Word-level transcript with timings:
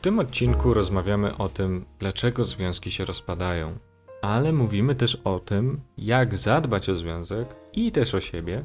W 0.00 0.02
tym 0.02 0.18
odcinku 0.18 0.74
rozmawiamy 0.74 1.36
o 1.36 1.48
tym, 1.48 1.84
dlaczego 1.98 2.44
związki 2.44 2.90
się 2.90 3.04
rozpadają, 3.04 3.78
ale 4.22 4.52
mówimy 4.52 4.94
też 4.94 5.14
o 5.24 5.40
tym, 5.40 5.80
jak 5.98 6.36
zadbać 6.36 6.88
o 6.88 6.96
związek 6.96 7.56
i 7.72 7.92
też 7.92 8.14
o 8.14 8.20
siebie, 8.20 8.64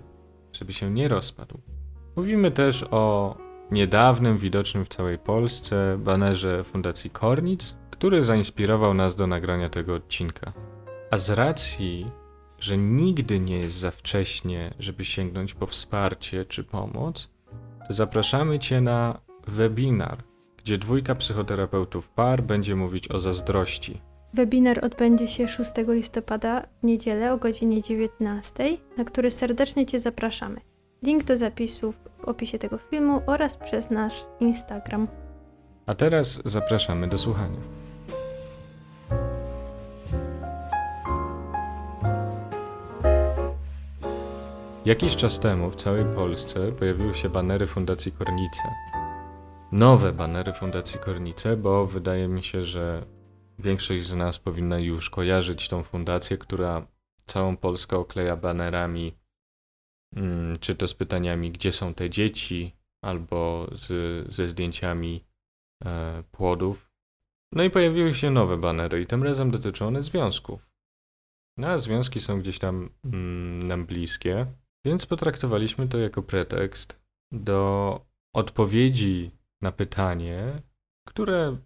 żeby 0.54 0.74
się 0.74 0.92
nie 0.92 1.08
rozpadł. 1.08 1.60
Mówimy 2.16 2.52
też 2.52 2.86
o 2.92 3.36
niedawnym, 3.72 4.38
widocznym 4.38 4.86
w 4.86 4.88
całej 4.88 5.18
Polsce 5.18 5.98
banerze 6.04 6.64
Fundacji 6.64 7.10
Kornic, 7.10 7.78
który 7.92 8.24
zainspirował 8.24 8.94
nas 8.94 9.16
do 9.16 9.28
nagrania 9.28 9.70
tego 9.70 9.94
odcinka. 9.94 10.54
A 11.12 11.18
z 11.18 11.30
racji, 11.30 12.12
że 12.60 12.78
nigdy 12.78 13.40
nie 13.40 13.58
jest 13.58 13.76
za 13.76 13.92
wcześnie, 13.92 14.74
żeby 14.80 15.06
sięgnąć 15.06 15.54
po 15.54 15.66
wsparcie 15.66 16.46
czy 16.46 16.64
pomoc, 16.64 17.32
to 17.88 17.94
zapraszamy 17.94 18.60
Cię 18.60 18.82
na 18.82 19.22
webinar, 19.48 20.35
gdzie 20.66 20.78
dwójka 20.78 21.16
psychoterapeutów 21.16 22.10
par 22.10 22.44
będzie 22.44 22.76
mówić 22.76 23.12
o 23.12 23.20
zazdrości. 23.20 24.02
Webinar 24.34 24.86
odbędzie 24.86 25.28
się 25.28 25.48
6 25.48 25.72
listopada 25.88 26.62
w 26.62 26.84
niedzielę 26.84 27.34
o 27.34 27.38
godzinie 27.38 27.82
19, 27.82 28.78
na 28.98 29.04
który 29.04 29.32
serdecznie 29.32 29.86
Cię 29.86 30.00
zapraszamy. 30.00 30.62
Link 31.04 31.24
do 31.24 31.38
zapisów 31.38 32.00
w 32.20 32.26
opisie 32.26 32.60
tego 32.60 32.78
filmu 32.78 33.22
oraz 33.26 33.58
przez 33.58 33.90
nasz 33.90 34.26
Instagram. 34.40 35.08
A 35.86 35.96
teraz 35.96 36.42
zapraszamy 36.46 37.08
do 37.08 37.18
słuchania. 37.18 37.60
Jakiś 44.86 45.16
czas 45.16 45.40
temu 45.40 45.72
w 45.72 45.76
całej 45.76 46.06
Polsce 46.16 46.72
pojawiły 46.72 47.16
się 47.16 47.30
banery 47.30 47.68
Fundacji 47.68 48.12
Kornice. 48.12 48.95
Nowe 49.76 50.14
banery 50.14 50.54
Fundacji 50.54 51.00
Kornice, 51.00 51.58
bo 51.58 51.88
wydaje 51.88 52.28
mi 52.28 52.44
się, 52.44 52.64
że 52.64 53.06
większość 53.60 54.06
z 54.06 54.16
nas 54.16 54.40
powinna 54.40 54.80
już 54.80 55.10
kojarzyć 55.10 55.68
tą 55.68 55.84
fundację, 55.84 56.38
która 56.38 56.88
całą 57.26 57.58
Polskę 57.58 57.98
okleja 57.98 58.36
banerami, 58.38 59.18
mm, 60.16 60.58
czy 60.60 60.76
to 60.76 60.88
z 60.88 60.94
pytaniami, 60.94 61.52
gdzie 61.52 61.72
są 61.72 61.94
te 61.94 62.10
dzieci, 62.10 62.76
albo 63.04 63.68
z, 63.72 63.88
ze 64.34 64.48
zdjęciami 64.48 65.26
e, 65.86 66.24
płodów. 66.32 66.92
No 67.52 67.64
i 67.64 67.70
pojawiły 67.70 68.14
się 68.14 68.32
nowe 68.32 68.58
banery, 68.58 69.02
i 69.02 69.06
tym 69.06 69.24
razem 69.24 69.52
dotyczą 69.52 69.88
one 69.88 70.02
związków. 70.02 70.70
No, 71.58 71.68
a 71.68 71.78
związki 71.78 72.20
są 72.20 72.40
gdzieś 72.40 72.60
tam 72.60 72.90
mm, 73.06 73.64
nam 73.64 73.86
bliskie, 73.86 74.46
więc 74.86 75.06
potraktowaliśmy 75.06 75.88
to 75.88 75.98
jako 75.98 76.24
pretekst 76.24 77.02
do 77.32 78.02
odpowiedzi 78.36 79.35
na 79.62 79.72
pytanie, 79.72 80.62
które 81.08 81.58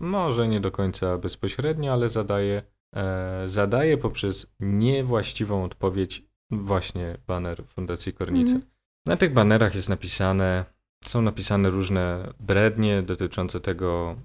może 0.00 0.48
nie 0.48 0.60
do 0.60 0.70
końca 0.70 1.18
bezpośrednio, 1.18 1.92
ale 1.92 2.08
zadaje, 2.08 2.62
e, 2.96 3.42
zadaje 3.48 3.98
poprzez 3.98 4.54
niewłaściwą 4.60 5.64
odpowiedź 5.64 6.22
właśnie 6.50 7.18
baner 7.26 7.64
Fundacji 7.66 8.12
Kornicy. 8.12 8.54
Mhm. 8.54 8.70
Na 9.06 9.16
tych 9.16 9.32
banerach 9.32 9.74
jest 9.74 9.88
napisane, 9.88 10.64
są 11.04 11.22
napisane 11.22 11.70
różne 11.70 12.32
brednie 12.40 13.02
dotyczące 13.02 13.60
tego, 13.60 14.16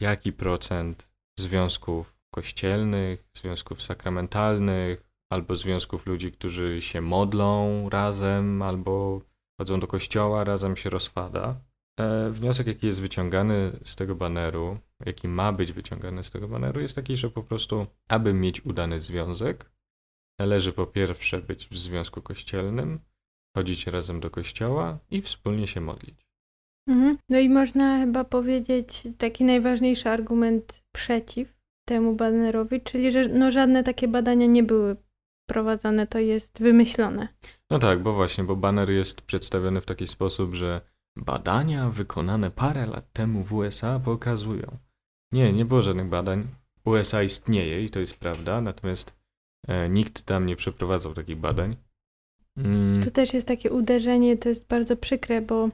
jaki 0.00 0.32
procent 0.32 1.10
związków 1.38 2.14
kościelnych, 2.34 3.24
związków 3.34 3.82
sakramentalnych, 3.82 5.04
albo 5.32 5.56
związków 5.56 6.06
ludzi, 6.06 6.32
którzy 6.32 6.82
się 6.82 7.00
modlą 7.00 7.88
razem, 7.88 8.62
albo 8.62 9.20
chodzą 9.60 9.80
do 9.80 9.86
kościoła 9.86 10.44
razem 10.44 10.76
się 10.76 10.90
rozpada. 10.90 11.54
E, 12.00 12.30
wniosek, 12.30 12.66
jaki 12.66 12.86
jest 12.86 13.00
wyciągany 13.00 13.72
z 13.84 13.96
tego 13.96 14.14
baneru, 14.14 14.78
jaki 15.06 15.28
ma 15.28 15.52
być 15.52 15.72
wyciągany 15.72 16.24
z 16.24 16.30
tego 16.30 16.48
baneru, 16.48 16.80
jest 16.80 16.94
taki, 16.94 17.16
że 17.16 17.30
po 17.30 17.42
prostu, 17.42 17.86
aby 18.08 18.32
mieć 18.32 18.66
udany 18.66 19.00
związek, 19.00 19.70
należy 20.38 20.72
po 20.72 20.86
pierwsze 20.86 21.40
być 21.40 21.68
w 21.68 21.78
związku 21.78 22.22
kościelnym, 22.22 23.00
chodzić 23.56 23.86
razem 23.86 24.20
do 24.20 24.30
kościoła 24.30 24.98
i 25.10 25.22
wspólnie 25.22 25.66
się 25.66 25.80
modlić. 25.80 26.26
Mhm. 26.88 27.18
No 27.28 27.38
i 27.38 27.48
można 27.48 27.98
chyba 27.98 28.24
powiedzieć 28.24 29.08
taki 29.18 29.44
najważniejszy 29.44 30.08
argument 30.08 30.82
przeciw 30.92 31.54
temu 31.88 32.14
banerowi, 32.14 32.80
czyli 32.80 33.12
że 33.12 33.28
no 33.28 33.50
żadne 33.50 33.84
takie 33.84 34.08
badania 34.08 34.46
nie 34.46 34.62
były 34.62 34.96
prowadzone, 35.48 36.06
to 36.06 36.18
jest 36.18 36.58
wymyślone. 36.60 37.28
No 37.70 37.78
tak, 37.78 38.02
bo 38.02 38.12
właśnie, 38.12 38.44
bo 38.44 38.56
baner 38.56 38.90
jest 38.90 39.22
przedstawiony 39.22 39.80
w 39.80 39.86
taki 39.86 40.06
sposób, 40.06 40.54
że 40.54 40.80
badania 41.16 41.90
wykonane 41.90 42.50
parę 42.50 42.86
lat 42.86 43.12
temu 43.12 43.42
w 43.42 43.52
USA 43.52 43.98
pokazują. 44.00 44.78
Nie, 45.32 45.52
nie 45.52 45.64
było 45.64 45.82
żadnych 45.82 46.08
badań. 46.08 46.46
USA 46.84 47.22
istnieje 47.22 47.84
i 47.84 47.90
to 47.90 48.00
jest 48.00 48.16
prawda, 48.16 48.60
natomiast 48.60 49.14
e, 49.68 49.88
nikt 49.88 50.22
tam 50.22 50.46
nie 50.46 50.56
przeprowadzał 50.56 51.14
takich 51.14 51.36
badań. 51.36 51.76
Mm, 52.56 53.02
To 53.02 53.10
też 53.10 53.34
jest 53.34 53.48
takie 53.48 53.70
uderzenie, 53.72 54.36
to 54.36 54.48
jest 54.48 54.66
bardzo 54.66 54.96
przykre, 54.96 55.40
bo 55.42 55.68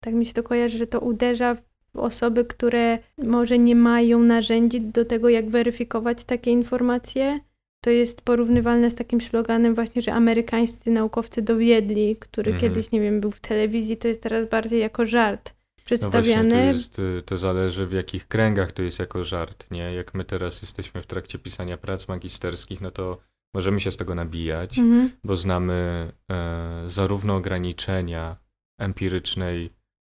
tak 0.00 0.14
mi 0.14 0.26
się 0.26 0.32
to 0.32 0.42
kojarzy, 0.42 0.78
że 0.78 0.86
to 0.86 1.00
uderza 1.00 1.54
w 1.54 1.62
osoby, 1.98 2.44
które 2.44 2.98
może 3.18 3.58
nie 3.58 3.76
mają 3.76 4.18
narzędzi 4.18 4.80
do 4.80 5.04
tego, 5.04 5.28
jak 5.28 5.50
weryfikować 5.50 6.24
takie 6.24 6.50
informacje. 6.50 7.40
To 7.84 7.90
jest 7.90 8.22
porównywalne 8.22 8.90
z 8.90 8.94
takim 8.94 9.20
sloganem 9.20 9.74
właśnie, 9.74 10.02
że 10.02 10.12
amerykańscy 10.12 10.90
naukowcy 10.90 11.42
dowiedli, 11.42 12.16
który 12.16 12.52
Mhm. 12.52 12.60
kiedyś, 12.72 12.90
nie 12.92 13.00
wiem, 13.00 13.20
był 13.20 13.30
w 13.30 13.40
telewizji, 13.40 13.96
to 13.96 14.08
jest 14.08 14.22
teraz 14.22 14.48
bardziej 14.48 14.80
jako 14.80 15.06
żart 15.06 15.54
No 15.54 15.84
właśnie, 15.84 15.98
to, 16.06 16.10
przedstawiany. 16.10 16.66
jest, 16.66 16.98
y, 16.98 17.22
to 17.26 17.36
zależy 17.36 17.86
w 17.86 17.92
jakich 17.92 18.28
kręgach 18.28 18.72
to 18.72 18.82
jest 18.82 18.98
jako 18.98 19.24
żart, 19.24 19.70
nie? 19.70 19.94
Jak 19.94 20.14
my 20.14 20.24
teraz 20.24 20.62
jesteśmy 20.62 21.02
w 21.02 21.06
trakcie 21.06 21.38
pisania 21.38 21.76
prac 21.78 22.08
magisterskich, 22.08 22.80
no 22.80 22.90
to 22.90 23.18
możemy 23.54 23.80
się 23.80 23.90
z 23.90 23.96
tego 23.96 24.14
nabijać, 24.14 24.78
Mhm. 24.78 25.10
bo 25.24 25.36
znamy 25.36 26.10
e, 26.30 26.82
zarówno 26.86 27.36
ograniczenia 27.36 28.36
empirycznej, 28.80 29.70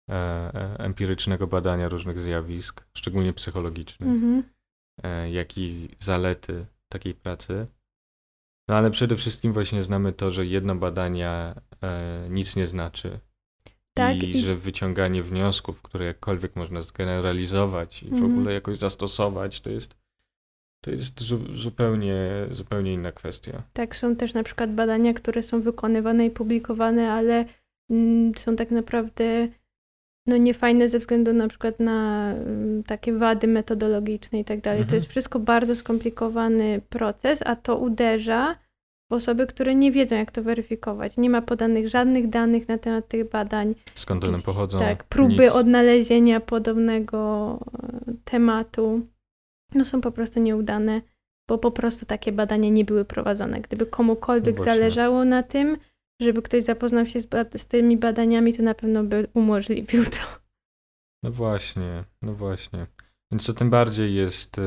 e, 0.09 0.13
e, 0.13 0.79
empirycznego 0.79 1.47
badania 1.47 1.89
różnych 1.89 2.19
zjawisk, 2.19 2.83
szczególnie 2.97 3.33
psychologicznych, 3.33 4.09
Mhm. 4.09 4.43
e, 5.03 5.31
jak 5.31 5.57
i 5.57 5.89
zalety 5.99 6.65
takiej 6.91 7.13
pracy. 7.13 7.67
No 8.67 8.75
ale 8.75 8.91
przede 8.91 9.15
wszystkim 9.15 9.53
właśnie 9.53 9.83
znamy 9.83 10.13
to, 10.13 10.31
że 10.31 10.45
jedno 10.45 10.75
badanie 10.75 11.29
e, 11.29 11.55
nic 12.29 12.55
nie 12.55 12.67
znaczy. 12.67 13.19
Tak, 13.93 14.23
I, 14.23 14.29
i- 14.29 14.41
że 14.41 14.55
wyciąganie 14.55 15.23
wniosków, 15.23 15.81
które 15.81 16.05
jakkolwiek 16.05 16.55
można 16.55 16.81
zgeneralizować 16.81 18.03
i 18.03 18.09
w 18.09 18.13
Mhm. 18.13 18.31
ogóle 18.31 18.53
jakoś 18.53 18.77
zastosować, 18.77 19.61
to 19.61 19.69
jest, 19.69 19.95
to 20.83 20.91
jest 20.91 21.21
zu, 21.21 21.55
zupełnie, 21.55 22.21
zupełnie 22.51 22.93
inna 22.93 23.11
kwestia. 23.11 23.63
Tak, 23.73 23.95
są 23.95 24.15
też 24.15 24.33
na 24.33 24.43
przykład 24.43 24.73
badania, 24.73 25.13
które 25.13 25.43
są 25.43 25.61
wykonywane 25.61 26.25
i 26.25 26.31
publikowane, 26.31 27.11
ale 27.11 27.45
mm, 27.89 28.31
są 28.37 28.55
tak 28.55 28.71
naprawdę 28.71 29.47
no, 30.27 30.37
niefajne 30.37 30.89
ze 30.89 30.99
względu 30.99 31.33
na 31.33 31.47
przykład 31.47 31.79
na 31.79 32.31
mm, 32.33 32.83
takie 32.83 33.13
wady 33.13 33.47
metodologiczne 33.47 34.39
i 34.39 34.45
tak 34.45 34.61
dalej. 34.61 34.79
To 34.79 34.83
Mhm. 34.83 34.95
jest 34.95 35.07
wszystko 35.09 35.39
bardzo 35.39 35.75
skomplikowany 35.75 36.81
proces, 36.89 37.39
a 37.45 37.55
to 37.55 37.77
uderza 37.77 38.55
w 39.11 39.13
osoby, 39.13 39.47
które 39.47 39.75
nie 39.75 39.91
wiedzą, 39.91 40.15
jak 40.15 40.31
to 40.31 40.43
weryfikować. 40.43 41.17
Nie 41.17 41.29
ma 41.29 41.41
podanych 41.41 41.87
żadnych 41.89 42.29
danych 42.29 42.67
na 42.67 42.77
temat 42.77 43.07
tych 43.07 43.29
badań. 43.29 43.75
Skąd 43.95 44.23
one 44.23 44.39
pochodzą? 44.39 44.79
Tak, 44.79 45.03
próby 45.03 45.43
Nic. 45.43 45.51
odnalezienia 45.51 46.39
podobnego 46.39 47.59
e, 47.83 48.13
tematu 48.25 49.01
no, 49.75 49.85
są 49.85 50.01
po 50.01 50.11
prostu 50.11 50.39
nieudane, 50.39 51.01
bo 51.49 51.57
po 51.57 51.71
prostu 51.71 52.05
takie 52.05 52.31
badania 52.31 52.69
nie 52.69 52.85
były 52.85 53.05
prowadzone. 53.05 53.61
Gdyby 53.61 53.85
komukolwiek 53.85 54.57
No 54.57 54.63
właśnie. 54.63 54.73
zależało 54.79 55.25
na 55.25 55.43
tym, 55.43 55.77
żeby 56.21 56.41
ktoś 56.41 56.63
zapoznał 56.63 57.05
się 57.05 57.21
z, 57.21 57.27
z 57.55 57.65
tymi 57.65 57.97
badaniami, 57.97 58.53
to 58.53 58.63
na 58.63 58.73
pewno 58.73 59.03
by 59.03 59.27
umożliwił 59.33 60.05
to. 60.05 60.41
No 61.23 61.31
właśnie, 61.31 62.03
no 62.21 62.33
właśnie. 62.33 62.87
Więc 63.31 63.45
to 63.45 63.53
tym 63.53 63.69
bardziej 63.69 64.15
jest 64.15 64.59
e, 64.59 64.63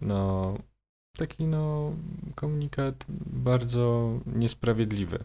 no, 0.00 0.54
taki 1.16 1.44
no, 1.44 1.92
komunikat 2.34 3.04
bardzo 3.26 4.12
niesprawiedliwy, 4.26 5.24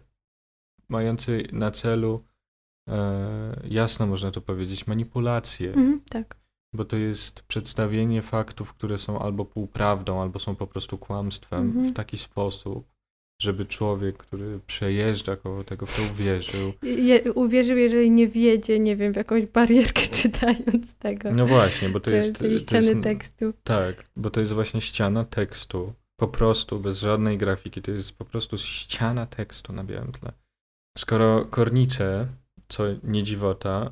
mający 0.89 1.47
na 1.51 1.71
celu, 1.71 2.23
e, 2.89 3.61
jasno 3.69 4.07
można 4.07 4.31
to 4.31 4.41
powiedzieć, 4.41 4.87
manipulację. 4.87 5.69
Mhm, 5.69 6.01
tak. 6.09 6.35
Bo 6.73 6.85
to 6.85 6.97
jest 6.97 7.41
przedstawienie 7.41 8.21
faktów, 8.21 8.73
które 8.73 8.97
są 8.97 9.19
albo 9.19 9.45
półprawdą, 9.45 10.21
albo 10.21 10.39
są 10.39 10.55
po 10.55 10.67
prostu 10.67 10.97
kłamstwem 10.97 11.61
Mhm. 11.61 11.89
w 11.89 11.93
taki 11.93 12.17
sposób, 12.17 12.90
żeby 13.41 13.65
człowiek, 13.65 14.17
który 14.17 14.59
przejeżdża 14.67 15.35
koło 15.35 15.63
tego, 15.63 15.85
w 15.85 15.95
to 15.95 16.01
uwierzył. 16.13 16.73
Je, 16.81 17.33
uwierzył, 17.33 17.77
jeżeli 17.77 18.11
nie 18.11 18.27
wiedzie, 18.27 18.79
nie 18.79 18.95
wiem, 18.95 19.13
w 19.13 19.15
jakąś 19.15 19.45
barierkę 19.45 20.01
czytając 20.21 20.95
tego. 20.95 21.31
No 21.31 21.45
właśnie, 21.47 21.89
bo 21.89 21.99
to 21.99 22.05
te- 22.11 22.15
jest... 22.15 22.39
tej 22.39 22.51
to 22.55 22.59
ściany 22.59 22.87
jest 22.87 23.03
tekstu. 23.03 23.53
tak, 23.63 24.05
bo 24.15 24.29
to 24.29 24.39
jest 24.39 24.53
właśnie 24.53 24.81
ściana 24.81 25.25
tekstu. 25.25 25.93
Po 26.19 26.27
prostu, 26.27 26.79
bez 26.79 26.99
żadnej 26.99 27.37
grafiki. 27.37 27.81
To 27.81 27.91
jest 27.91 28.17
po 28.17 28.25
prostu 28.25 28.57
ściana 28.57 29.25
tekstu 29.25 29.73
na 29.73 29.83
białym 29.83 30.11
tle. 30.11 30.31
Skoro 30.97 31.45
kornice, 31.45 32.27
co 32.67 32.83
nie 33.03 33.23
dziwota, 33.23 33.91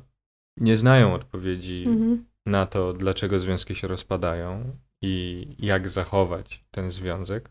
nie 0.60 0.76
znają 0.76 1.14
odpowiedzi 1.14 1.84
Mhm. 1.86 2.24
na 2.46 2.66
to, 2.66 2.92
dlaczego 2.92 3.38
związki 3.38 3.74
się 3.74 3.88
rozpadają 3.88 4.76
i 5.02 5.46
jak 5.58 5.88
zachować 5.88 6.64
ten 6.70 6.90
związek, 6.90 7.50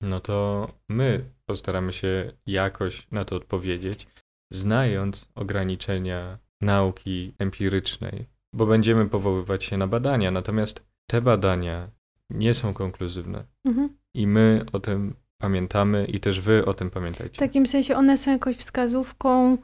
no 0.00 0.20
to 0.20 0.68
my 0.88 1.24
postaramy 1.46 1.92
się 1.92 2.32
jakoś 2.46 3.10
na 3.10 3.24
to 3.24 3.36
odpowiedzieć, 3.36 4.06
znając 4.52 5.28
ograniczenia 5.34 6.38
nauki 6.60 7.32
empirycznej, 7.38 8.26
bo 8.52 8.66
będziemy 8.66 9.08
powoływać 9.08 9.64
się 9.64 9.76
na 9.76 9.86
badania, 9.86 10.30
natomiast 10.30 10.86
te 11.10 11.22
badania 11.22 11.88
nie 12.30 12.54
są 12.54 12.74
konkluzywne 12.74 13.44
Mhm. 13.64 13.88
i 14.14 14.26
my 14.26 14.64
o 14.72 14.80
tym 14.80 15.14
pamiętamy 15.38 16.04
i 16.04 16.20
też 16.20 16.40
wy 16.40 16.64
o 16.64 16.74
tym 16.74 16.90
pamiętajcie. 16.90 17.34
W 17.34 17.38
takim 17.38 17.66
sensie 17.66 17.96
one 17.96 18.18
są 18.18 18.30
jakąś 18.30 18.56
wskazówką, 18.56 19.58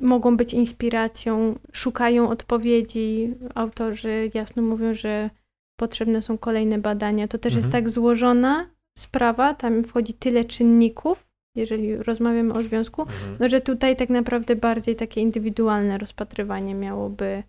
mogą 0.00 0.36
być 0.36 0.54
inspiracją, 0.54 1.58
szukają 1.72 2.28
odpowiedzi. 2.30 3.34
Autorzy 3.54 4.30
jasno 4.34 4.62
mówią, 4.62 4.94
że 4.94 5.30
potrzebne 5.76 6.22
są 6.22 6.38
kolejne 6.38 6.78
badania. 6.78 7.28
To 7.28 7.38
też 7.38 7.54
jest 7.54 7.66
Mhm. 7.66 7.82
tak 7.84 7.90
złożona 7.90 8.70
sprawa, 9.00 9.54
tam 9.54 9.84
wchodzi 9.84 10.14
tyle 10.14 10.44
czynników, 10.44 11.28
jeżeli 11.56 11.96
rozmawiamy 11.96 12.54
o 12.54 12.60
związku, 12.60 13.02
Mhm. 13.02 13.36
no 13.40 13.48
że 13.48 13.60
tutaj 13.60 13.96
tak 13.96 14.08
naprawdę 14.08 14.56
bardziej 14.56 14.96
takie 14.96 15.20
indywidualne 15.20 15.98
rozpatrywanie 15.98 16.74
miałoby 16.74 17.42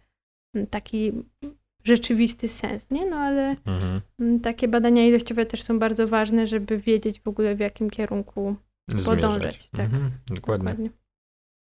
mm, 0.56 0.68
taki 0.68 1.12
rzeczywisty 1.84 2.48
sens, 2.48 2.92
nie? 2.92 3.06
No 3.10 3.16
ale 3.18 3.50
Mhm. 3.66 4.02
mm, 4.20 4.40
takie 4.40 4.68
badania 4.68 5.08
ilościowe 5.08 5.46
też 5.46 5.64
są 5.64 5.80
bardzo 5.80 6.08
ważne, 6.08 6.48
żeby 6.48 6.78
wiedzieć 6.78 7.20
w 7.22 7.28
ogóle 7.28 7.56
w 7.56 7.60
jakim 7.60 7.90
kierunku 7.90 8.56
podążać, 9.06 9.42
Zmierzać. 9.42 9.70
tak. 9.70 9.86
Mhm. 9.86 10.12
Dokładnie. 10.30 10.70
dokładnie. 10.72 10.90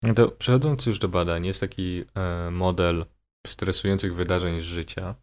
No 0.02 0.14
to 0.14 0.28
przechodząc 0.28 0.86
już 0.86 0.98
do 0.98 1.08
badań, 1.08 1.46
jest 1.46 1.60
taki 1.60 2.04
e, 2.14 2.50
model 2.50 3.04
stresujących 3.46 4.14
wydarzeń 4.14 4.60
z 4.60 4.62
życia. 4.62 5.14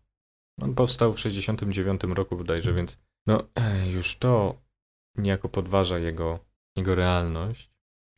On 0.62 0.76
powstał 0.76 1.14
w 1.14 1.20
69 1.20 2.02
roku 2.04 2.38
bodajże, 2.38 2.74
więc 2.74 2.98
no 3.28 3.44
już 3.96 4.18
to 4.18 4.62
niejako 5.18 5.50
podważa 5.50 6.00
jego, 6.00 6.40
jego 6.76 6.96
realność 6.96 7.72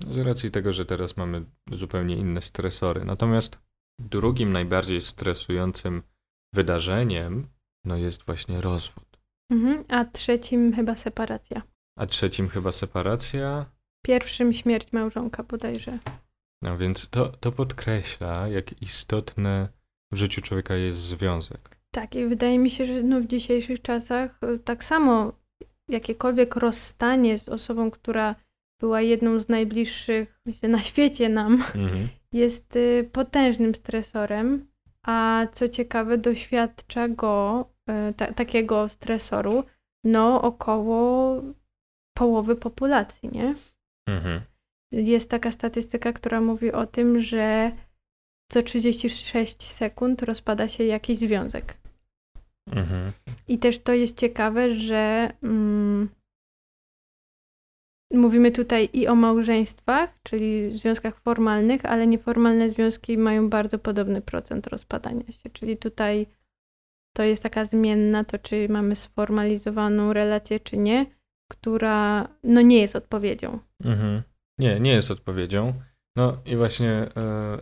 z 0.09 0.17
racji 0.17 0.51
tego, 0.51 0.73
że 0.73 0.85
teraz 0.85 1.17
mamy 1.17 1.45
zupełnie 1.71 2.15
inne 2.15 2.41
stresory. 2.41 3.05
Natomiast 3.05 3.61
drugim 3.99 4.53
najbardziej 4.53 5.01
stresującym 5.01 6.03
wydarzeniem 6.53 7.47
no 7.85 7.97
jest 7.97 8.23
właśnie 8.23 8.61
rozwód. 8.61 9.19
Mhm. 9.51 9.83
A 9.87 10.05
trzecim 10.05 10.73
chyba 10.73 10.95
separacja. 10.95 11.61
A 11.99 12.05
trzecim 12.05 12.49
chyba 12.49 12.71
separacja. 12.71 13.65
Pierwszym 14.05 14.53
śmierć 14.53 14.93
małżonka 14.93 15.43
bodajże. 15.43 15.99
No 16.63 16.77
więc 16.77 17.09
to, 17.09 17.29
to 17.29 17.51
podkreśla, 17.51 18.47
jak 18.47 18.81
istotny 18.81 19.67
w 20.11 20.15
życiu 20.15 20.41
człowieka 20.41 20.75
jest 20.75 20.97
związek. 20.97 21.80
Tak, 21.93 22.15
i 22.15 22.25
wydaje 22.25 22.59
mi 22.59 22.69
się, 22.69 22.85
że 22.85 23.03
no 23.03 23.19
w 23.21 23.25
dzisiejszych 23.25 23.81
czasach 23.81 24.39
y, 24.43 24.59
tak 24.59 24.83
samo 24.83 25.33
jakiekolwiek 25.89 26.55
rozstanie 26.55 27.39
z 27.39 27.49
osobą, 27.49 27.91
która 27.91 28.35
była 28.79 29.01
jedną 29.01 29.39
z 29.39 29.49
najbliższych 29.49 30.39
myślę, 30.45 30.69
na 30.69 30.79
świecie 30.79 31.29
nam, 31.29 31.53
Mhm. 31.53 32.07
jest 32.33 32.75
y, 32.75 33.09
potężnym 33.11 33.75
stresorem, 33.75 34.67
a 35.05 35.47
co 35.53 35.69
ciekawe, 35.69 36.17
doświadcza 36.17 37.07
go 37.07 37.65
y, 38.09 38.13
ta, 38.13 38.33
takiego 38.33 38.89
stresoru 38.89 39.63
no 40.03 40.41
około 40.41 41.41
połowy 42.17 42.55
populacji, 42.55 43.29
nie? 43.31 43.55
Mhm. 44.09 44.41
Jest 44.91 45.29
taka 45.29 45.51
statystyka, 45.51 46.13
która 46.13 46.41
mówi 46.41 46.71
o 46.71 46.87
tym, 46.87 47.19
że 47.19 47.71
co 48.51 48.61
36 48.61 49.71
sekund 49.71 50.21
rozpada 50.21 50.67
się 50.67 50.83
jakiś 50.83 51.17
związek. 51.17 51.80
Mhm. 52.71 53.11
I 53.47 53.59
też 53.59 53.79
to 53.79 53.93
jest 53.93 54.19
ciekawe, 54.19 54.75
że 54.75 55.31
mm, 55.43 56.09
mówimy 58.13 58.51
tutaj 58.51 58.89
i 58.93 59.07
o 59.07 59.15
małżeństwach, 59.15 60.19
czyli 60.23 60.71
związkach 60.71 61.19
formalnych, 61.19 61.85
ale 61.85 62.07
nieformalne 62.07 62.69
związki 62.69 63.17
mają 63.17 63.49
bardzo 63.49 63.79
podobny 63.79 64.21
procent 64.21 64.67
rozpadania 64.67 65.31
się. 65.31 65.49
Czyli 65.53 65.77
tutaj 65.77 66.27
to 67.15 67.23
jest 67.23 67.43
taka 67.43 67.65
zmienna, 67.65 68.23
to 68.23 68.39
czy 68.39 68.69
mamy 68.69 68.95
sformalizowaną 68.95 70.13
relację, 70.13 70.59
czy 70.59 70.77
nie, 70.77 71.05
która 71.47 72.27
no 72.43 72.61
nie 72.61 72.81
jest 72.81 72.95
odpowiedzią. 72.95 73.59
Mhm. 73.83 74.21
Nie, 74.57 74.79
nie 74.79 74.91
jest 74.91 75.11
odpowiedzią. 75.11 75.73
No 76.15 76.37
i 76.45 76.55
właśnie 76.55 76.91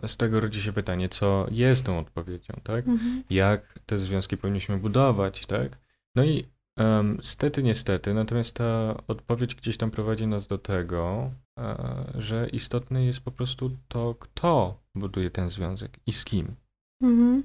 e, 0.02 0.08
z 0.08 0.16
tego 0.16 0.40
rodzi 0.40 0.62
się 0.62 0.72
pytanie, 0.72 1.08
co 1.08 1.46
jest 1.50 1.86
tą 1.86 1.98
odpowiedzią, 1.98 2.54
tak? 2.62 2.84
Jak 3.30 3.78
te 3.86 3.98
związki 3.98 4.36
powinniśmy 4.36 4.78
budować, 4.78 5.46
tak? 5.46 5.78
No 6.16 6.24
i 6.24 6.44
em, 6.78 7.18
stety, 7.22 7.62
niestety, 7.62 8.14
natomiast 8.14 8.54
ta 8.54 8.96
odpowiedź 9.08 9.54
gdzieś 9.54 9.76
tam 9.76 9.90
prowadzi 9.90 10.26
nas 10.26 10.46
do 10.46 10.58
tego, 10.58 11.30
e, 11.58 12.04
że 12.14 12.48
istotne 12.48 13.04
jest 13.04 13.20
po 13.20 13.30
prostu 13.30 13.70
to, 13.88 14.14
kto 14.14 14.80
buduje 14.94 15.30
ten 15.30 15.50
związek 15.50 15.90
i 16.06 16.12
z 16.12 16.24
kim. 16.24 16.54
Mhm. 17.02 17.42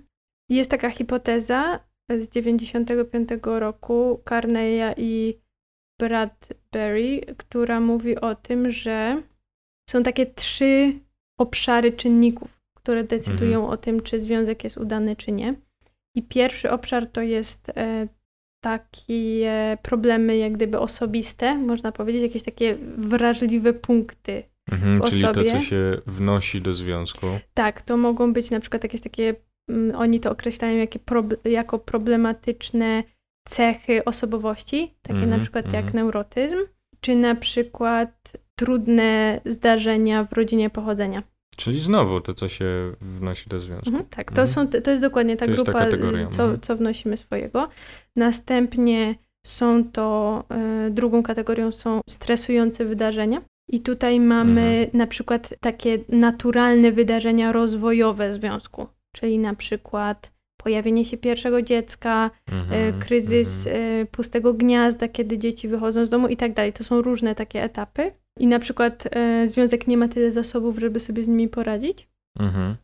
Jest 0.49 0.71
taka 0.71 0.89
hipoteza 0.89 1.79
z 2.09 2.29
95 2.29 3.29
roku 3.43 4.21
Carneya 4.29 4.93
i 4.97 5.39
Bradbury, 5.99 7.21
która 7.37 7.79
mówi 7.79 8.15
o 8.15 8.35
tym, 8.35 8.71
że 8.71 9.21
są 9.89 10.03
takie 10.03 10.25
trzy 10.25 10.93
obszary 11.39 11.91
czynników, 11.91 12.61
które 12.73 13.03
decydują 13.03 13.69
o 13.69 13.77
tym, 13.77 14.01
czy 14.01 14.19
związek 14.19 14.63
jest 14.63 14.77
udany, 14.77 15.15
czy 15.15 15.31
nie. 15.31 15.55
I 16.15 16.23
pierwszy 16.23 16.71
obszar 16.71 17.07
to 17.07 17.21
jest 17.21 17.69
e, 17.69 18.07
takie 18.63 19.77
problemy, 19.81 20.37
jak 20.37 20.53
gdyby 20.53 20.79
osobiste, 20.79 21.57
można 21.57 21.91
powiedzieć, 21.91 22.21
jakieś 22.21 22.43
takie 22.43 22.77
wrażliwe 22.97 23.73
punkty 23.73 24.43
Mhm, 24.71 25.01
czyli 25.01 25.21
to, 25.21 25.31
osobie. 25.31 25.51
co 25.51 25.61
się 25.61 26.01
wnosi 26.05 26.61
do 26.61 26.73
związku. 26.73 27.27
Tak, 27.53 27.81
to 27.81 27.97
mogą 27.97 28.33
być 28.33 28.51
na 28.51 28.59
przykład 28.59 28.83
jakieś 28.83 29.01
takie, 29.01 29.35
mm, 29.69 29.95
oni 29.95 30.19
to 30.19 30.31
określają 30.31 30.85
jako 31.45 31.79
problematyczne 31.79 33.03
cechy 33.47 34.05
osobowości, 34.05 34.93
takie 35.01 35.19
Mhm, 35.19 35.29
na 35.29 35.39
przykład 35.39 35.65
jak 35.65 35.85
mhm. 35.85 35.93
neurotyzm, 35.95 36.57
czy 36.99 37.15
na 37.15 37.35
przykład 37.35 38.33
trudne 38.55 39.41
zdarzenia 39.45 40.23
w 40.23 40.33
rodzinie 40.33 40.69
pochodzenia. 40.69 41.23
Czyli 41.57 41.79
znowu 41.79 42.21
to, 42.21 42.33
co 42.33 42.49
się 42.49 42.65
wnosi 43.01 43.49
do 43.49 43.59
związku. 43.59 43.89
Mhm, 43.89 44.05
tak, 44.09 44.31
to, 44.31 44.41
Mhm. 44.41 44.47
są, 44.71 44.81
to 44.81 44.91
jest 44.91 45.03
dokładnie 45.03 45.37
ta 45.37 45.45
To 45.45 45.51
ta 45.51 45.55
grupa, 45.55 45.87
y, 45.87 46.27
co, 46.29 46.43
mhm. 46.43 46.61
co 46.61 46.75
wnosimy 46.75 47.17
swojego. 47.17 47.67
Następnie 48.15 49.15
są 49.45 49.83
to, 49.91 50.43
y, 50.87 50.91
drugą 50.91 51.23
kategorią 51.23 51.71
są 51.71 52.01
stresujące 52.09 52.85
wydarzenia. 52.85 53.41
I 53.69 53.79
tutaj 53.79 54.19
mamy 54.19 54.61
Mhm. 54.61 54.89
na 54.93 55.07
przykład 55.07 55.53
takie 55.59 55.99
naturalne 56.09 56.91
wydarzenia 56.91 57.51
rozwojowe 57.51 58.31
związku, 58.33 58.87
czyli 59.15 59.39
na 59.39 59.53
przykład 59.53 60.31
pojawienie 60.63 61.05
się 61.05 61.17
pierwszego 61.17 61.61
dziecka, 61.61 62.31
y, 62.49 62.55
Mhm, 62.55 62.99
kryzys 62.99 63.67
mhm. 63.67 63.85
y, 64.01 64.05
pustego 64.05 64.53
gniazda, 64.53 65.07
kiedy 65.07 65.37
dzieci 65.37 65.67
wychodzą 65.67 66.05
z 66.05 66.09
domu 66.09 66.27
i 66.27 66.37
tak 66.37 66.53
dalej. 66.53 66.73
To 66.73 66.83
są 66.83 67.01
różne 67.01 67.35
takie 67.35 67.63
etapy. 67.63 68.11
I 68.39 68.47
na 68.47 68.59
przykład 68.59 69.15
y, 69.15 69.49
związek 69.49 69.87
nie 69.87 69.97
ma 69.97 70.07
tyle 70.07 70.31
zasobów, 70.31 70.79
żeby 70.79 70.99
sobie 70.99 71.23
z 71.23 71.27
nimi 71.27 71.47
poradzić. 71.49 72.07
Mhm. 72.39 72.75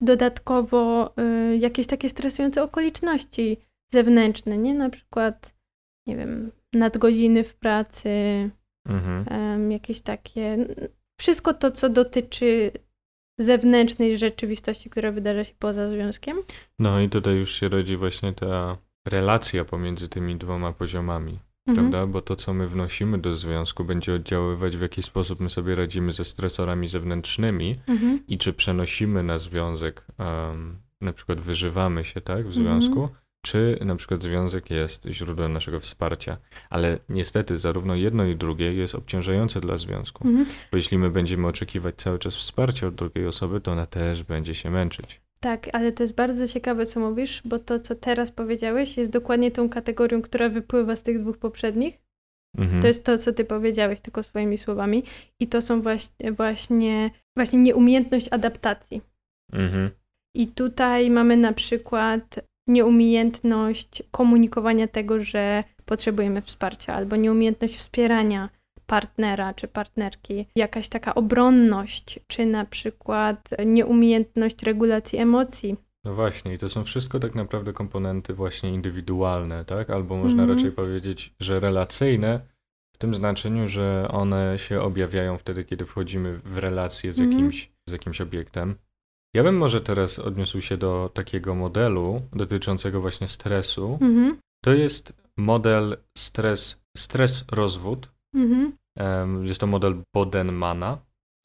Dodatkowo 0.00 1.12
y, 1.52 1.56
jakieś 1.56 1.86
takie 1.86 2.08
stresujące 2.08 2.62
okoliczności 2.62 3.56
zewnętrzne, 3.92 4.58
nie? 4.58 4.74
Na 4.74 4.90
przykład, 4.90 5.54
nie 6.06 6.16
wiem, 6.16 6.50
nadgodziny 6.72 7.44
w 7.44 7.54
pracy, 7.54 8.10
Mhm. 8.88 9.70
jakieś 9.70 10.00
takie. 10.00 10.66
Wszystko 11.20 11.54
to, 11.54 11.70
co 11.70 11.88
dotyczy 11.88 12.70
zewnętrznej 13.38 14.18
rzeczywistości, 14.18 14.90
która 14.90 15.12
wydarza 15.12 15.44
się 15.44 15.54
poza 15.58 15.86
związkiem. 15.86 16.36
No 16.78 17.00
i 17.00 17.08
tutaj 17.08 17.34
już 17.34 17.54
się 17.54 17.68
rodzi 17.68 17.96
właśnie 17.96 18.32
ta 18.32 18.76
relacja 19.08 19.64
pomiędzy 19.64 20.08
tymi 20.08 20.36
dwoma 20.36 20.72
poziomami, 20.72 21.38
Mhm. 21.66 21.90
prawda? 21.90 22.06
Bo 22.12 22.22
to, 22.22 22.36
co 22.36 22.54
my 22.54 22.68
wnosimy 22.68 23.18
do 23.18 23.36
związku, 23.36 23.84
będzie 23.84 24.14
oddziaływać, 24.14 24.76
w 24.76 24.80
jaki 24.80 25.02
sposób 25.02 25.40
my 25.40 25.50
sobie 25.50 25.74
radzimy 25.74 26.12
ze 26.12 26.24
stresorami 26.24 26.88
zewnętrznymi 26.88 27.80
Mhm. 27.88 28.20
i 28.28 28.38
czy 28.38 28.52
przenosimy 28.52 29.22
na 29.22 29.38
związek, 29.38 30.06
em, 30.18 30.78
na 31.00 31.12
przykład 31.12 31.40
wyżywamy 31.40 32.04
się, 32.04 32.20
tak, 32.20 32.48
w 32.48 32.56
Mhm. 32.58 32.82
związku, 32.82 33.08
czy 33.42 33.78
na 33.84 33.96
przykład 33.96 34.22
związek 34.22 34.70
jest 34.70 35.06
źródłem 35.10 35.52
naszego 35.52 35.80
wsparcia. 35.80 36.36
Ale 36.70 36.98
niestety 37.08 37.58
zarówno 37.58 37.94
jedno 37.94 38.24
i 38.24 38.36
drugie 38.36 38.72
jest 38.74 38.94
obciążające 38.94 39.60
dla 39.60 39.76
związku. 39.76 40.28
Mhm. 40.28 40.46
Bo 40.70 40.76
jeśli 40.76 40.98
my 40.98 41.10
będziemy 41.10 41.46
oczekiwać 41.46 41.94
cały 41.96 42.18
czas 42.18 42.36
wsparcia 42.36 42.86
od 42.86 42.94
drugiej 42.94 43.26
osoby, 43.26 43.60
to 43.60 43.72
ona 43.72 43.86
też 43.86 44.22
będzie 44.22 44.54
się 44.54 44.70
męczyć. 44.70 45.19
Tak, 45.42 45.68
ale 45.72 45.92
to 45.92 46.02
jest 46.02 46.14
bardzo 46.14 46.48
ciekawe, 46.48 46.86
co 46.86 47.00
mówisz, 47.00 47.42
bo 47.44 47.58
to, 47.58 47.80
co 47.80 47.94
teraz 47.94 48.30
powiedziałeś, 48.30 48.96
jest 48.96 49.10
dokładnie 49.10 49.50
tą 49.50 49.68
kategorią, 49.68 50.22
która 50.22 50.48
wypływa 50.48 50.96
z 50.96 51.02
tych 51.02 51.20
dwóch 51.20 51.38
poprzednich. 51.38 51.98
Mhm. 52.58 52.82
To 52.82 52.88
jest 52.88 53.04
to, 53.04 53.18
co 53.18 53.32
ty 53.32 53.44
powiedziałeś, 53.44 54.00
tylko 54.00 54.22
swoimi 54.22 54.58
słowami. 54.58 55.02
I 55.40 55.46
to 55.46 55.62
są 55.62 55.82
właśnie, 55.82 56.32
właśnie, 56.32 57.10
właśnie 57.36 57.58
nieumiejętność 57.58 58.28
adaptacji. 58.30 59.02
Mhm. 59.52 59.90
I 60.36 60.46
tutaj 60.46 61.10
mamy 61.10 61.36
na 61.36 61.52
przykład 61.52 62.40
nieumiejętność 62.68 64.02
komunikowania 64.10 64.88
tego, 64.88 65.20
że 65.20 65.64
potrzebujemy 65.84 66.42
wsparcia, 66.42 66.94
albo 66.94 67.16
nieumiejętność 67.16 67.76
wspierania 67.76 68.50
partnera 68.90 69.54
czy 69.54 69.68
partnerki, 69.68 70.46
jakaś 70.56 70.88
taka 70.88 71.14
obronność, 71.14 72.20
czy 72.26 72.46
na 72.46 72.64
przykład 72.64 73.48
nieumiejętność 73.66 74.62
regulacji 74.62 75.18
emocji. 75.18 75.76
No 76.04 76.14
właśnie, 76.14 76.54
i 76.54 76.58
to 76.58 76.68
są 76.68 76.84
wszystko 76.84 77.20
tak 77.20 77.34
naprawdę 77.34 77.72
komponenty 77.72 78.34
właśnie 78.34 78.70
indywidualne, 78.70 79.64
tak? 79.64 79.90
Albo 79.90 80.16
można 80.16 80.42
Mhm. 80.42 80.58
raczej 80.58 80.72
powiedzieć, 80.72 81.34
że 81.40 81.60
relacyjne, 81.60 82.40
w 82.94 82.98
tym 82.98 83.14
znaczeniu, 83.14 83.68
że 83.68 84.08
one 84.10 84.58
się 84.58 84.80
objawiają 84.82 85.38
wtedy, 85.38 85.64
kiedy 85.64 85.86
wchodzimy 85.86 86.38
w 86.44 86.58
relację 86.58 87.12
z 87.12 87.20
Mhm. 87.20 87.38
jakimś, 87.38 87.70
z 87.88 87.92
jakimś 87.92 88.20
obiektem. 88.20 88.74
Ja 89.34 89.42
bym 89.42 89.56
może 89.56 89.80
teraz 89.80 90.18
odniósł 90.18 90.60
się 90.60 90.76
do 90.76 91.10
takiego 91.14 91.54
modelu 91.54 92.22
dotyczącego 92.32 93.00
właśnie 93.00 93.28
stresu. 93.28 93.98
Mhm. 94.00 94.36
To 94.64 94.72
jest 94.74 95.12
model 95.36 95.96
stres, 96.18 96.82
stres-rozwód. 96.98 98.08
Mhm. 98.34 98.72
Jest 99.42 99.60
to 99.60 99.66
model 99.66 100.02
Bodenmana. 100.14 100.98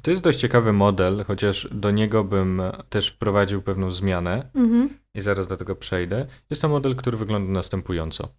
To 0.04 0.12
jest 0.12 0.24
dość 0.24 0.40
ciekawy 0.40 0.74
model, 0.74 1.24
chociaż 1.28 1.68
do 1.72 1.92
niego 1.92 2.24
bym 2.24 2.62
też 2.90 3.10
wprowadził 3.10 3.62
pewną 3.62 3.92
zmianę 3.92 4.50
Mhm. 4.56 4.90
i 5.16 5.22
zaraz 5.22 5.48
do 5.48 5.58
tego 5.58 5.76
przejdę. 5.76 6.26
Jest 6.50 6.62
to 6.62 6.70
model, 6.70 6.96
który 6.96 7.18
wygląda 7.18 7.52
następująco. 7.52 8.30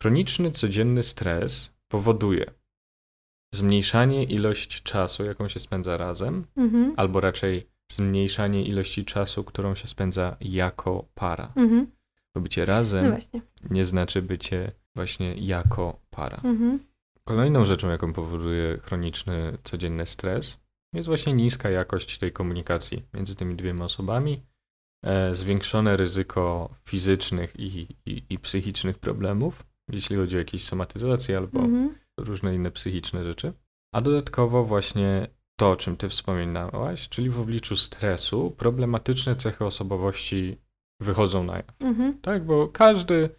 Chroniczny, 0.00 0.50
codzienny 0.50 1.02
stres 1.02 1.74
powoduje 1.88 2.50
zmniejszanie 3.54 4.24
ilości 4.24 4.82
czasu, 4.82 5.24
jaką 5.24 5.48
się 5.48 5.60
spędza 5.60 5.96
razem, 5.96 6.44
Mhm. 6.56 6.94
albo 6.96 7.20
raczej 7.20 7.66
zmniejszanie 7.92 8.64
ilości 8.64 9.04
czasu, 9.04 9.44
którą 9.44 9.74
się 9.74 9.86
spędza 9.88 10.36
jako 10.40 11.04
para. 11.14 11.52
Mhm. 11.56 11.86
Bo 12.34 12.40
bycie 12.40 12.60
No 12.60 12.66
razem 12.66 13.10
właśnie. 13.10 13.40
nie 13.70 13.84
znaczy 13.84 14.22
bycie 14.22 14.72
właśnie 14.94 15.34
jako 15.34 16.00
para. 16.10 16.40
Mhm. 16.44 16.78
Kolejną 17.28 17.64
rzeczą, 17.64 17.88
jaką 17.88 18.12
powoduje 18.12 18.78
chroniczny, 18.78 19.58
codzienny 19.64 20.06
stres, 20.06 20.60
jest 20.94 21.08
właśnie 21.08 21.32
niska 21.32 21.70
jakość 21.70 22.18
tej 22.18 22.32
komunikacji 22.32 23.02
między 23.14 23.34
tymi 23.34 23.56
dwiema 23.56 23.84
osobami, 23.84 24.42
e, 25.04 25.34
zwiększone 25.34 25.96
ryzyko 25.96 26.70
fizycznych 26.84 27.60
i, 27.60 27.86
i, 28.06 28.22
i 28.30 28.38
psychicznych 28.38 28.98
problemów, 28.98 29.64
jeśli 29.92 30.16
chodzi 30.16 30.36
o 30.36 30.38
jakieś 30.38 30.64
somatyzacje 30.64 31.36
albo 31.36 31.60
Mhm. 31.60 31.94
różne 32.20 32.54
inne 32.54 32.70
psychiczne 32.70 33.24
rzeczy. 33.24 33.52
A 33.94 34.00
dodatkowo 34.00 34.64
właśnie 34.64 35.28
to, 35.58 35.70
o 35.70 35.76
czym 35.76 35.96
ty 35.96 36.08
wspominałaś, 36.08 37.08
czyli 37.08 37.30
w 37.30 37.40
obliczu 37.40 37.76
stresu 37.76 38.50
problematyczne 38.50 39.36
cechy 39.36 39.64
osobowości 39.64 40.58
wychodzą 41.00 41.44
na 41.44 41.56
jaw. 41.56 41.66
Mhm. 41.80 42.20
Tak, 42.20 42.44
bo 42.46 42.68
każdy, 42.68 43.30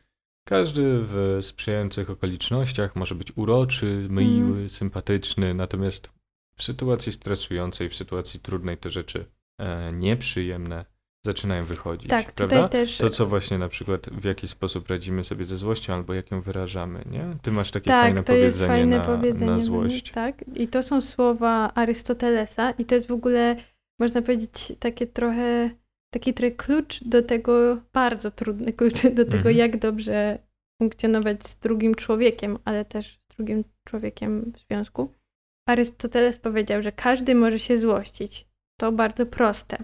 każdy 0.49 0.81
w 1.01 1.37
sprzyjających 1.41 2.09
okolicznościach 2.09 2.95
może 2.95 3.15
być 3.15 3.31
uroczy, 3.35 4.07
miły, 4.09 4.57
Mm. 4.57 4.69
sympatyczny, 4.69 5.53
natomiast 5.53 6.11
w 6.55 6.63
sytuacji 6.63 7.11
stresującej, 7.11 7.89
w 7.89 7.95
sytuacji 7.95 8.39
trudnej 8.39 8.77
te 8.77 8.89
rzeczy 8.89 9.25
e, 9.59 9.93
nieprzyjemne 9.93 10.85
zaczynają 11.25 11.65
wychodzić, 11.65 12.09
Tak, 12.09 12.31
prawda? 12.33 12.55
tutaj 12.55 12.69
też. 12.69 12.97
To, 12.97 13.09
co 13.09 13.25
właśnie 13.25 13.57
na 13.57 13.69
przykład, 13.69 14.09
w 14.09 14.23
jaki 14.23 14.47
sposób 14.47 14.89
radzimy 14.89 15.23
sobie 15.23 15.45
ze 15.45 15.57
złością, 15.57 15.93
albo 15.93 16.13
jak 16.13 16.31
ją 16.31 16.41
wyrażamy, 16.41 17.03
nie? 17.11 17.25
Ty 17.41 17.51
masz 17.51 17.71
takie 17.71 17.87
tak, 17.87 18.03
fajne 18.05 18.23
to 18.23 18.33
jest 18.33 18.57
powiedzenie, 18.57 18.67
fajne 18.67 18.97
na, 18.97 19.03
powiedzenie. 19.05 19.51
na 19.51 19.59
złość. 19.59 20.11
Tak, 20.11 20.45
i 20.55 20.67
to 20.67 20.83
są 20.83 21.01
słowa 21.01 21.71
Arystotelesa 21.75 22.71
i 22.71 22.85
to 22.85 22.95
jest 22.95 23.07
w 23.07 23.11
ogóle, 23.11 23.55
można 23.99 24.21
powiedzieć, 24.21 24.73
takie 24.79 25.07
trochę, 25.07 25.69
taki 26.09 26.33
trochę 26.33 26.51
klucz 26.51 27.03
do 27.03 27.21
tego, 27.23 27.81
bardzo 27.93 28.31
trudny 28.31 28.73
klucz 28.73 29.03
do 29.03 29.25
tego, 29.25 29.37
Mhm. 29.37 29.55
jak 29.57 29.77
dobrze 29.77 30.39
funkcjonować 30.81 31.43
z 31.47 31.55
drugim 31.55 31.95
człowiekiem, 31.95 32.57
ale 32.65 32.85
też 32.85 33.19
z 33.33 33.35
drugim 33.35 33.63
człowiekiem 33.87 34.51
w 34.51 34.59
związku. 34.59 35.13
Arystoteles 35.67 36.39
powiedział, 36.39 36.81
że 36.81 36.91
każdy 36.91 37.35
może 37.35 37.59
się 37.59 37.77
złościć. 37.77 38.47
To 38.79 38.91
bardzo 38.91 39.25
proste. 39.25 39.77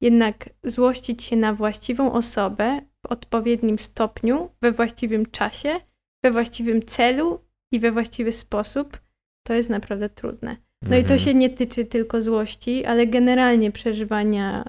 Jednak 0.00 0.48
złościć 0.64 1.22
się 1.22 1.36
na 1.36 1.54
właściwą 1.54 2.12
osobę 2.12 2.80
w 3.06 3.12
odpowiednim 3.12 3.78
stopniu, 3.78 4.50
we 4.62 4.72
właściwym 4.72 5.26
czasie, 5.26 5.80
we 6.24 6.30
właściwym 6.30 6.82
celu 6.82 7.40
i 7.72 7.80
we 7.80 7.92
właściwy 7.92 8.32
sposób, 8.32 9.00
to 9.46 9.54
jest 9.54 9.70
naprawdę 9.70 10.08
trudne. 10.08 10.56
No 10.82 10.96
i 10.96 11.00
to 11.04 11.14
Mhm. 11.14 11.18
się 11.18 11.34
nie 11.34 11.50
tyczy 11.50 11.84
tylko 11.84 12.22
złości, 12.22 12.84
ale 12.84 13.06
generalnie 13.06 13.72
przeżywania 13.72 14.64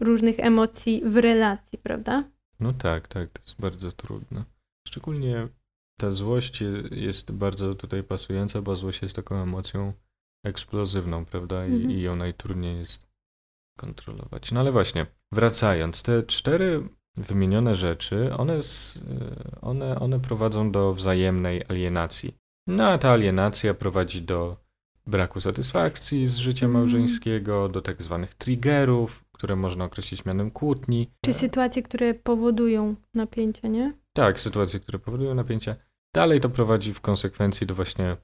różnych 0.00 0.40
emocji 0.40 1.02
w 1.06 1.16
relacji, 1.16 1.78
prawda? 1.78 2.24
No 2.60 2.72
tak, 2.72 3.08
tak, 3.08 3.30
to 3.30 3.42
jest 3.42 3.60
bardzo 3.60 3.92
trudne. 3.92 4.44
Szczególnie 4.88 5.48
ta 6.00 6.10
złość 6.10 6.60
je- 6.60 6.82
jest 6.90 7.32
bardzo 7.32 7.74
tutaj 7.74 8.02
pasująca, 8.02 8.62
bo 8.62 8.76
złość 8.76 9.02
jest 9.02 9.16
taką 9.16 9.36
emocją 9.42 9.92
eksplozywną, 10.44 11.24
prawda? 11.24 11.66
I, 11.66 11.72
Mhm. 11.72 11.90
i 11.90 12.00
ją 12.02 12.16
najtrudniej 12.16 12.78
jest 12.78 13.06
kontrolować. 13.78 14.52
No 14.52 14.60
ale 14.60 14.72
właśnie, 14.72 15.06
wracając, 15.32 16.02
te 16.02 16.22
cztery 16.22 16.88
wymienione 17.16 17.74
rzeczy, 17.74 18.34
one, 18.36 18.54
s- 18.56 18.96
y, 18.96 19.60
one, 19.60 19.98
one 20.00 20.20
prowadzą 20.20 20.70
do 20.72 20.94
wzajemnej 20.94 21.62
alienacji. 21.68 22.34
No 22.66 22.86
a 22.88 22.98
ta 22.98 23.10
alienacja 23.10 23.74
prowadzi 23.74 24.22
do 24.22 24.56
braku 25.06 25.40
satysfakcji 25.40 26.26
z 26.26 26.36
życia 26.36 26.66
Mhm. 26.66 26.72
małżeńskiego, 26.84 27.68
do 27.68 27.82
tak 27.82 28.02
zwanych 28.02 28.34
triggerów, 28.34 29.24
które 29.42 29.56
można 29.56 29.84
określić 29.84 30.24
mianem 30.24 30.50
kłótni. 30.50 31.10
Czy 31.24 31.32
sytuacje, 31.32 31.82
które 31.82 32.14
powodują 32.14 32.94
napięcie, 33.14 33.68
nie? 33.68 33.92
Tak, 34.12 34.40
sytuacje, 34.40 34.80
które 34.80 34.98
powodują 34.98 35.34
napięcia. 35.34 35.76
Dalej 36.14 36.40
to 36.40 36.48
prowadzi 36.48 36.94
w 36.94 37.00
konsekwencji 37.00 37.66
do 37.66 37.74
właśnie 37.74 38.16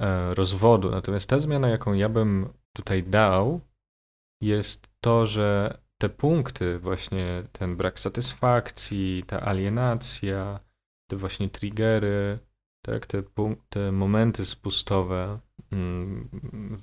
e, 0.00 0.34
rozwodu. 0.34 0.90
Natomiast 0.90 1.28
ta 1.28 1.40
zmiana, 1.40 1.68
jaką 1.68 1.94
ja 1.94 2.08
bym 2.08 2.48
tutaj 2.72 3.02
dał, 3.02 3.60
jest 4.42 4.90
to, 5.00 5.26
że 5.26 5.78
te 5.98 6.08
punkty, 6.08 6.78
właśnie 6.78 7.42
ten 7.52 7.76
brak 7.76 8.00
satysfakcji, 8.00 9.24
ta 9.26 9.40
alienacja, 9.40 10.60
te 11.10 11.16
właśnie 11.16 11.48
triggery, 11.48 12.38
tak, 12.84 13.06
te, 13.06 13.22
te 13.68 13.92
momenty 13.92 14.46
spustowe, 14.46 15.38
mm, 15.72 16.28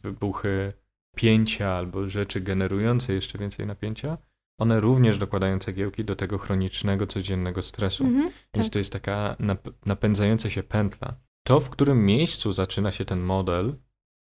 wybuchy 0.04 0.74
pięcia 1.18 1.70
albo 1.74 2.10
rzeczy 2.10 2.42
generujące 2.42 3.14
jeszcze 3.14 3.38
więcej 3.38 3.66
napięcia, 3.68 4.18
one 4.60 4.80
również 4.80 5.18
dokładają 5.18 5.60
cegiełki 5.60 6.06
do 6.06 6.16
tego 6.16 6.38
chronicznego, 6.38 7.08
codziennego 7.08 7.62
stresu. 7.62 8.04
Mhm. 8.04 8.28
Więc 8.54 8.66
Tak. 8.68 8.74
to 8.74 8.80
jest 8.80 8.94
taka 8.94 9.36
nap- 9.40 9.72
napędzająca 9.86 10.50
się 10.50 10.64
pętla. 10.64 11.14
To, 11.48 11.60
w 11.60 11.70
którym 11.70 12.06
miejscu 12.06 12.52
zaczyna 12.52 12.92
się 12.92 13.06
ten 13.06 13.20
model, 13.20 13.76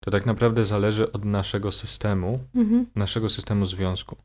to 0.04 0.10
tak 0.10 0.26
naprawdę 0.26 0.64
zależy 0.64 1.12
od 1.12 1.24
naszego 1.24 1.72
systemu, 1.72 2.40
Mhm. 2.54 2.86
naszego 2.94 3.28
systemu 3.28 3.66
związku. 3.66 4.16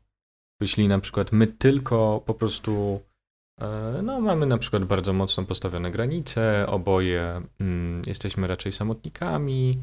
Jeśli 0.60 0.88
na 0.88 0.98
przykład 0.98 1.32
my 1.32 1.46
tylko 1.46 2.22
po 2.26 2.34
prostu, 2.34 3.00
e, 3.60 4.00
no 4.02 4.20
mamy 4.20 4.46
na 4.46 4.58
przykład 4.58 4.84
bardzo 4.84 5.12
mocno 5.12 5.44
postawione 5.44 5.90
granice, 5.90 6.66
oboje 6.68 7.42
mm, 7.60 8.02
jesteśmy 8.06 8.46
raczej 8.46 8.72
samotnikami, 8.72 9.78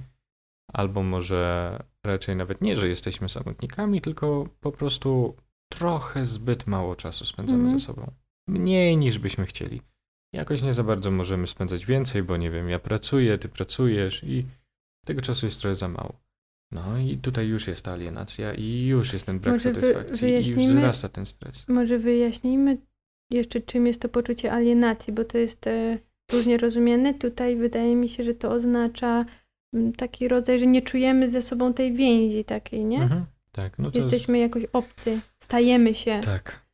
albo 0.73 1.03
może 1.03 1.79
raczej 2.05 2.35
nawet 2.35 2.61
nie, 2.61 2.75
że 2.75 2.87
jesteśmy 2.87 3.29
samotnikami, 3.29 4.01
tylko 4.01 4.49
po 4.59 4.71
prostu 4.71 5.35
trochę 5.71 6.25
zbyt 6.25 6.67
mało 6.67 6.95
czasu 6.95 7.25
spędzamy 7.25 7.63
Mhm. 7.63 7.79
ze 7.79 7.85
sobą. 7.85 8.11
Mniej 8.49 8.97
niż 8.97 9.19
byśmy 9.19 9.45
chcieli. 9.45 9.81
Jakoś 10.33 10.61
nie 10.61 10.73
za 10.73 10.83
bardzo 10.83 11.11
możemy 11.11 11.47
spędzać 11.47 11.85
więcej, 11.85 12.23
bo 12.23 12.37
nie 12.37 12.51
wiem, 12.51 12.69
ja 12.69 12.79
pracuję, 12.79 13.37
ty 13.37 13.49
pracujesz 13.49 14.23
i 14.23 14.45
tego 15.05 15.21
czasu 15.21 15.45
jest 15.45 15.61
trochę 15.61 15.75
za 15.75 15.87
mało. 15.87 16.19
No 16.71 16.97
i 16.97 17.17
tutaj 17.17 17.47
już 17.47 17.67
jest 17.67 17.85
ta 17.85 17.93
alienacja 17.93 18.53
i 18.53 18.85
już 18.85 19.13
jest 19.13 19.25
ten 19.25 19.39
brak 19.39 19.53
Może 19.55 19.71
wy- 19.73 19.81
satysfakcji 19.81 20.35
i 20.49 20.55
wzrasta 20.67 21.09
ten 21.09 21.25
stres. 21.25 21.67
Może 21.67 21.99
wyjaśnijmy 21.99 22.77
jeszcze, 23.31 23.61
czym 23.61 23.87
jest 23.87 24.01
to 24.01 24.09
poczucie 24.09 24.51
alienacji, 24.51 25.13
bo 25.13 25.23
to 25.23 25.37
jest 25.37 25.67
e, 25.67 25.97
różnie 26.31 26.57
rozumiane. 26.57 27.13
Tutaj 27.13 27.55
wydaje 27.55 27.95
mi 27.95 28.09
się, 28.09 28.23
że 28.23 28.33
to 28.33 28.51
oznacza 28.51 29.07
mm, 29.19 29.25
taki 29.97 30.27
rodzaj, 30.27 30.59
że 30.59 30.67
nie 30.67 30.81
czujemy 30.81 31.29
ze 31.29 31.41
sobą 31.41 31.73
tej 31.73 31.93
więzi 31.93 32.45
takiej, 32.45 32.85
nie? 32.85 33.01
Mhm. 33.01 33.25
Tak, 33.51 33.79
no 33.79 33.91
Jesteśmy 33.93 34.37
jakoś 34.37 34.63
obcy, 34.73 35.19
stajemy 35.43 35.93
się 35.93 36.11
jest, 36.11 36.27
tak. 36.27 36.65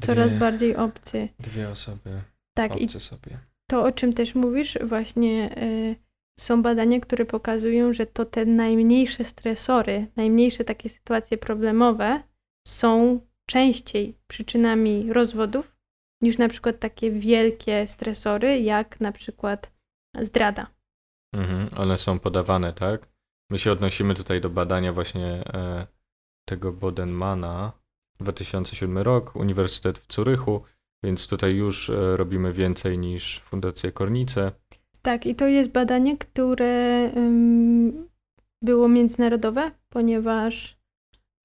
coraz 0.00 0.28
Dwie, 0.28 0.38
bardziej 0.38 0.76
obcy. 0.76 1.28
dwie 1.38 1.68
osoby 1.68 2.20
Tak, 2.54 2.80
i 2.80 2.84
obce 2.84 3.00
sobie. 3.00 3.38
to, 3.70 3.84
o 3.84 3.92
czym 3.92 4.12
też 4.12 4.34
mówisz, 4.34 4.78
właśnie 4.84 5.58
y, 5.62 5.96
są 6.40 6.62
badania, 6.62 7.00
które 7.00 7.24
pokazują, 7.24 7.92
że 7.92 8.06
to 8.06 8.24
te 8.24 8.44
najmniejsze 8.44 9.24
stresory, 9.24 10.06
najmniejsze 10.16 10.64
takie 10.64 10.88
sytuacje 10.88 11.38
problemowe 11.38 12.22
są 12.68 13.20
częściej 13.46 14.18
przyczynami 14.26 15.12
rozwodów 15.12 15.76
niż 16.22 16.38
na 16.38 16.48
przykład 16.48 16.78
takie 16.78 17.10
wielkie 17.10 17.86
stresory, 17.88 18.60
jak 18.60 19.00
na 19.00 19.12
przykład 19.12 19.72
zdrada. 20.20 20.66
Mhm, 21.34 21.70
one 21.76 21.98
są 21.98 22.18
podawane, 22.18 22.72
tak? 22.72 23.08
My 23.50 23.58
się 23.58 23.72
odnosimy 23.72 24.14
tutaj 24.14 24.40
do 24.40 24.50
badania 24.50 24.92
właśnie 24.92 25.26
e, 25.26 25.86
tego 26.48 26.72
Bodenmana 26.72 27.72
2007 28.20 28.98
rok, 28.98 29.36
Uniwersytet 29.36 29.98
w 29.98 30.12
Zurychu, 30.12 30.62
więc 31.04 31.26
tutaj 31.26 31.54
już 31.54 31.90
e, 31.90 32.16
robimy 32.16 32.52
więcej 32.52 32.98
niż 32.98 33.40
Fundacja 33.40 33.92
Kornice. 33.92 34.52
Tak, 35.02 35.26
i 35.26 35.34
to 35.34 35.46
jest 35.46 35.70
badanie, 35.70 36.18
które 36.18 37.12
ym, 37.16 38.08
było 38.62 38.88
międzynarodowe, 38.88 39.70
ponieważ 39.88 40.78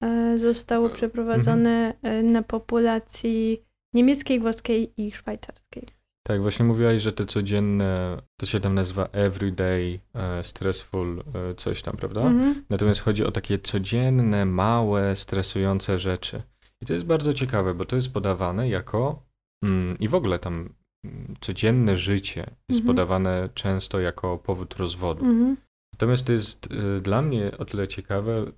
e, 0.02 0.36
zostało 0.38 0.88
przeprowadzone 0.88 1.94
e, 2.02 2.22
na 2.22 2.42
populacji 2.42 3.62
niemieckiej, 3.94 4.40
włoskiej 4.40 4.92
i 4.96 5.12
szwajcarskiej. 5.12 5.95
Tak, 6.26 6.42
właśnie 6.42 6.64
mówiłaś, 6.64 7.02
że 7.02 7.12
te 7.12 7.26
codzienne, 7.26 8.22
to 8.40 8.46
się 8.46 8.60
tam 8.60 8.74
nazywa 8.74 9.08
everyday 9.12 10.00
e, 10.14 10.44
stressful 10.44 11.24
e, 11.34 11.54
coś 11.54 11.82
tam, 11.82 11.96
prawda? 11.96 12.20
Mhm. 12.20 12.64
Natomiast 12.70 13.00
chodzi 13.00 13.24
o 13.24 13.32
takie 13.32 13.58
codzienne, 13.58 14.44
małe, 14.44 15.14
stresujące 15.14 15.98
rzeczy. 15.98 16.42
I 16.82 16.86
to 16.86 16.92
jest 16.92 17.04
bardzo 17.04 17.34
ciekawe, 17.34 17.74
bo 17.74 17.84
to 17.84 17.96
jest 17.96 18.12
podawane 18.12 18.68
jako 18.68 19.22
mm, 19.64 19.98
i 19.98 20.08
w 20.08 20.14
ogóle 20.14 20.38
tam 20.38 20.74
mm, 21.04 21.34
codzienne 21.40 21.96
życie 21.96 22.40
jest 22.68 22.80
Mhm. 22.80 22.86
podawane 22.86 23.48
często 23.54 24.00
jako 24.00 24.38
powód 24.38 24.74
rozwodu. 24.74 25.24
Mhm. 25.24 25.56
Natomiast 25.92 26.26
to 26.26 26.32
jest 26.32 26.68
y, 26.72 27.00
dla 27.00 27.22
mnie 27.22 27.58
o 27.58 27.64
tyle 27.64 27.88
ciekawe, 27.88 28.52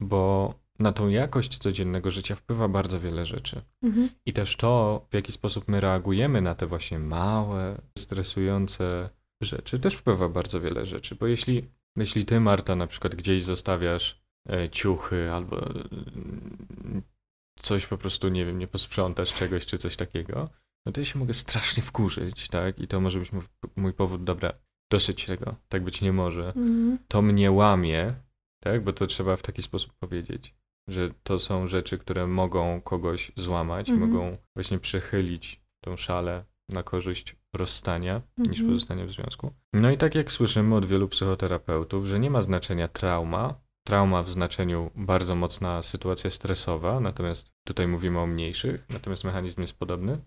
bo 0.00 0.54
na 0.78 0.92
tą 0.92 1.08
jakość 1.08 1.58
codziennego 1.58 2.10
życia 2.10 2.34
wpływa 2.34 2.68
bardzo 2.68 3.00
wiele 3.00 3.26
rzeczy. 3.26 3.62
Mhm. 3.82 4.08
I 4.26 4.32
też 4.32 4.56
to, 4.56 5.06
w 5.10 5.14
jaki 5.14 5.32
sposób 5.32 5.68
my 5.68 5.80
reagujemy 5.80 6.40
na 6.42 6.54
te 6.54 6.66
właśnie 6.66 6.98
małe, 6.98 7.80
stresujące 7.98 9.08
rzeczy, 9.42 9.78
też 9.78 9.94
wpływa 9.94 10.28
bardzo 10.28 10.60
wiele 10.60 10.86
rzeczy. 10.86 11.14
Bo 11.14 11.26
jeśli, 11.26 11.68
jeśli 11.96 12.24
ty, 12.24 12.40
Marta, 12.40 12.76
na 12.76 12.86
przykład 12.86 13.14
gdzieś 13.14 13.42
zostawiasz 13.42 14.22
e, 14.48 14.70
ciuchy 14.70 15.32
albo 15.32 15.70
e, 15.70 15.72
coś 17.62 17.86
po 17.86 17.98
prostu, 17.98 18.28
nie 18.28 18.44
wiem, 18.44 18.58
nie 18.58 18.68
posprzątasz 18.68 19.32
czegoś 19.34 19.66
czy 19.66 19.78
coś 19.78 19.96
takiego, 19.96 20.48
no 20.86 20.92
to 20.92 21.00
ja 21.00 21.04
się 21.04 21.18
mogę 21.18 21.34
strasznie 21.34 21.82
wkurzyć, 21.82 22.48
tak? 22.48 22.78
I 22.78 22.88
to 22.88 23.00
może 23.00 23.18
być 23.18 23.32
mój, 23.32 23.42
mój 23.76 23.92
powód, 23.92 24.24
dobra, 24.24 24.52
dosyć 24.92 25.24
tego, 25.24 25.56
tak 25.68 25.84
być 25.84 26.00
nie 26.02 26.12
może 26.12 26.46
Mhm. 26.46 26.98
to 27.08 27.22
mnie 27.22 27.52
łamie, 27.52 28.14
tak? 28.62 28.84
Bo 28.84 28.92
to 28.92 29.06
trzeba 29.06 29.36
w 29.36 29.42
taki 29.42 29.62
sposób 29.62 29.92
powiedzieć, 29.92 30.54
że 30.88 31.10
to 31.22 31.38
są 31.38 31.66
rzeczy, 31.66 31.98
które 31.98 32.26
mogą 32.26 32.80
kogoś 32.80 33.32
złamać, 33.36 33.90
Mhm. 33.90 34.10
mogą 34.10 34.36
właśnie 34.56 34.78
przechylić 34.78 35.60
tą 35.84 35.96
szalę 35.96 36.44
na 36.68 36.82
korzyść 36.82 37.36
rozstania 37.54 38.22
niż 38.38 38.48
Mhm. 38.48 38.68
pozostania 38.68 39.06
w 39.06 39.10
związku. 39.10 39.54
No 39.72 39.90
i 39.90 39.98
tak 39.98 40.14
jak 40.14 40.32
słyszymy 40.32 40.74
od 40.76 40.86
wielu 40.86 41.08
psychoterapeutów, 41.08 42.06
że 42.06 42.18
nie 42.20 42.30
ma 42.30 42.40
znaczenia 42.42 42.88
trauma, 42.88 43.60
trauma 43.86 44.22
w 44.22 44.30
znaczeniu 44.30 44.90
bardzo 44.94 45.34
mocna 45.34 45.82
sytuacja 45.82 46.30
stresowa, 46.30 47.00
natomiast 47.00 47.52
tutaj 47.66 47.86
mówimy 47.88 48.18
o 48.20 48.26
mniejszych, 48.26 48.86
natomiast 48.88 49.24
mechanizm 49.24 49.60
jest 49.60 49.78
podobny, 49.78 50.18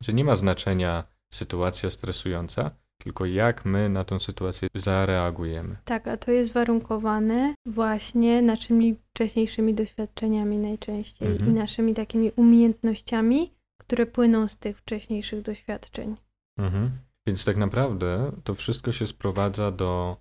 że 0.00 0.12
nie 0.12 0.24
ma 0.24 0.36
znaczenia 0.36 1.04
sytuacja 1.34 1.90
stresująca, 1.90 2.70
tylko 3.04 3.26
jak 3.26 3.64
my 3.64 3.88
na 3.88 4.04
tą 4.04 4.20
sytuację 4.20 4.68
zareagujemy. 4.74 5.76
Tak, 5.84 6.08
a 6.08 6.16
to 6.16 6.30
jest 6.30 6.52
warunkowane 6.52 7.54
właśnie 7.66 8.42
naszymi 8.42 8.96
wcześniejszymi 9.10 9.74
doświadczeniami 9.74 10.58
najczęściej 10.58 11.28
Mhm. 11.32 11.50
i 11.50 11.54
naszymi 11.54 11.94
takimi 11.94 12.32
umiejętnościami, 12.36 13.50
które 13.80 14.06
płyną 14.06 14.48
z 14.48 14.56
tych 14.56 14.78
wcześniejszych 14.78 15.42
doświadczeń. 15.42 16.16
Mhm. 16.58 16.90
Więc 17.26 17.44
tak 17.44 17.56
naprawdę 17.56 18.32
to 18.44 18.54
wszystko 18.54 18.92
się 18.92 19.06
sprowadza 19.06 19.70
do 19.70 20.16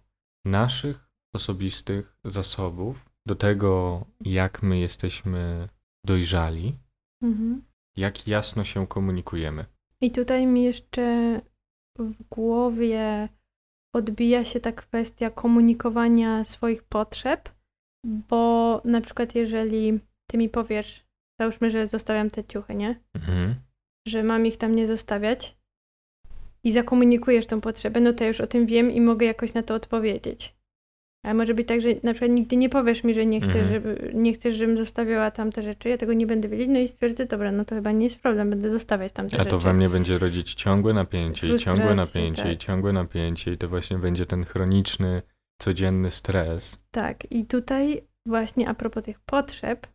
naszych 0.45 1.09
osobistych 1.33 2.17
zasobów, 2.25 3.09
do 3.25 3.36
tego, 3.36 4.05
jak 4.21 4.63
my 4.63 4.79
jesteśmy 4.79 5.67
dojrzali, 6.05 6.75
Mhm. 7.23 7.62
jak 7.97 8.27
jasno 8.27 8.63
się 8.63 8.88
komunikujemy. 8.88 9.65
I 10.01 10.12
tutaj 10.12 10.47
mi 10.47 10.63
jeszcze 10.63 11.41
w 12.03 12.23
głowie 12.23 13.29
odbija 13.95 14.43
się 14.43 14.59
ta 14.59 14.71
kwestia 14.71 15.29
komunikowania 15.29 16.43
swoich 16.43 16.83
potrzeb, 16.83 17.49
bo 18.05 18.81
na 18.85 19.01
przykład 19.01 19.35
jeżeli 19.35 19.99
ty 20.31 20.38
mi 20.38 20.49
powiesz, 20.49 21.05
załóżmy, 21.41 21.71
że 21.71 21.88
zostawiam 21.88 22.29
te 22.29 22.43
ciuchy, 22.43 22.75
nie? 22.75 22.99
Mhm. 23.13 23.55
Że 24.07 24.23
mam 24.23 24.45
ich 24.45 24.57
tam 24.57 24.75
nie 24.75 24.88
zostawiać 24.88 25.57
i 26.63 26.71
zakomunikujesz 26.71 27.47
tą 27.47 27.62
potrzebę, 27.62 27.99
no 27.99 28.13
to 28.13 28.23
ja 28.23 28.27
już 28.27 28.41
o 28.41 28.47
tym 28.47 28.65
wiem 28.65 28.91
i 28.91 29.01
mogę 29.01 29.25
jakoś 29.25 29.53
na 29.53 29.63
to 29.63 29.75
odpowiedzieć. 29.75 30.59
Ale 31.23 31.34
może 31.34 31.53
być 31.53 31.67
tak, 31.67 31.82
że 31.82 31.89
na 32.03 32.13
przykład 32.13 32.32
nigdy 32.32 32.58
nie 32.58 32.69
powiesz 32.69 33.03
mi, 33.03 33.13
że 33.13 33.25
nie 33.25 33.41
chcesz, 33.41 33.55
Mhm. 33.55 33.69
żeby, 33.73 34.12
nie 34.13 34.34
chcesz, 34.34 34.55
żebym 34.55 34.77
zostawiała 34.77 35.32
tam 35.32 35.51
te 35.51 35.62
rzeczy, 35.62 35.89
ja 35.89 35.97
tego 35.97 36.13
nie 36.13 36.27
będę 36.27 36.49
wiedzieć, 36.49 36.67
no 36.69 36.79
i 36.79 36.88
stwierdzę, 36.88 37.25
dobra, 37.25 37.51
no 37.51 37.65
to 37.65 37.75
chyba 37.75 37.91
nie 37.91 38.03
jest 38.03 38.19
problem, 38.19 38.49
będę 38.49 38.69
zostawiać 38.69 39.13
tam 39.13 39.29
te 39.29 39.36
A 39.36 39.38
rzeczy. 39.39 39.49
to 39.49 39.60
we 39.60 39.73
mnie 39.73 39.89
będzie 39.89 40.17
rodzić 40.17 40.53
ciągłe 40.53 40.93
napięcie 40.93 41.47
i 41.55 41.60
ciągłe 41.60 41.95
napięcie 41.95 42.41
i 42.51 42.58
tak. 42.58 42.58
ciągłe 42.58 42.93
napięcie 42.93 43.53
i 43.53 43.58
to 43.58 43.69
właśnie 43.69 43.97
będzie 43.97 44.25
ten 44.25 44.45
chroniczny, 44.45 45.21
codzienny 45.62 46.12
stres. 46.12 46.77
Tak, 46.91 47.32
i 47.32 47.45
tutaj 47.45 48.01
właśnie 48.25 48.69
a 48.69 48.73
propos 48.73 49.03
tych 49.03 49.19
potrzeb, 49.19 49.88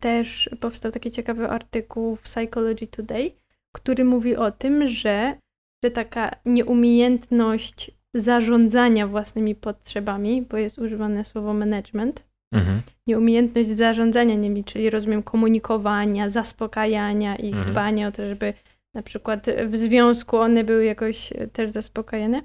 też 0.00 0.50
powstał 0.60 0.92
taki 0.92 1.10
ciekawy 1.10 1.48
artykuł 1.48 2.16
w 2.16 2.22
Psychology 2.22 2.86
Today, 2.86 3.30
który 3.74 4.04
mówi 4.04 4.36
o 4.36 4.50
tym, 4.50 4.88
że, 4.88 5.36
że 5.84 5.90
taka 5.90 6.30
nieumiejętność 6.44 7.90
zarządzania 8.14 9.06
własnymi 9.06 9.54
potrzebami, 9.54 10.42
bo 10.42 10.56
jest 10.56 10.78
używane 10.78 11.24
słowo 11.24 11.54
management, 11.54 12.24
Mhm. 12.54 12.82
nieumiejętność 13.06 13.68
zarządzania 13.68 14.34
nimi, 14.34 14.64
czyli 14.64 14.90
rozumiem 14.90 15.22
komunikowania, 15.22 16.28
zaspokajania 16.28 17.36
ich, 17.36 17.54
Mhm. 17.54 17.72
dbania 17.72 18.08
o 18.08 18.12
to, 18.12 18.26
żeby 18.28 18.54
na 18.94 19.02
przykład 19.02 19.46
w 19.66 19.76
związku 19.76 20.36
one 20.36 20.64
były 20.64 20.84
jakoś 20.84 21.32
też 21.52 21.70
zaspokajane, 21.70 22.42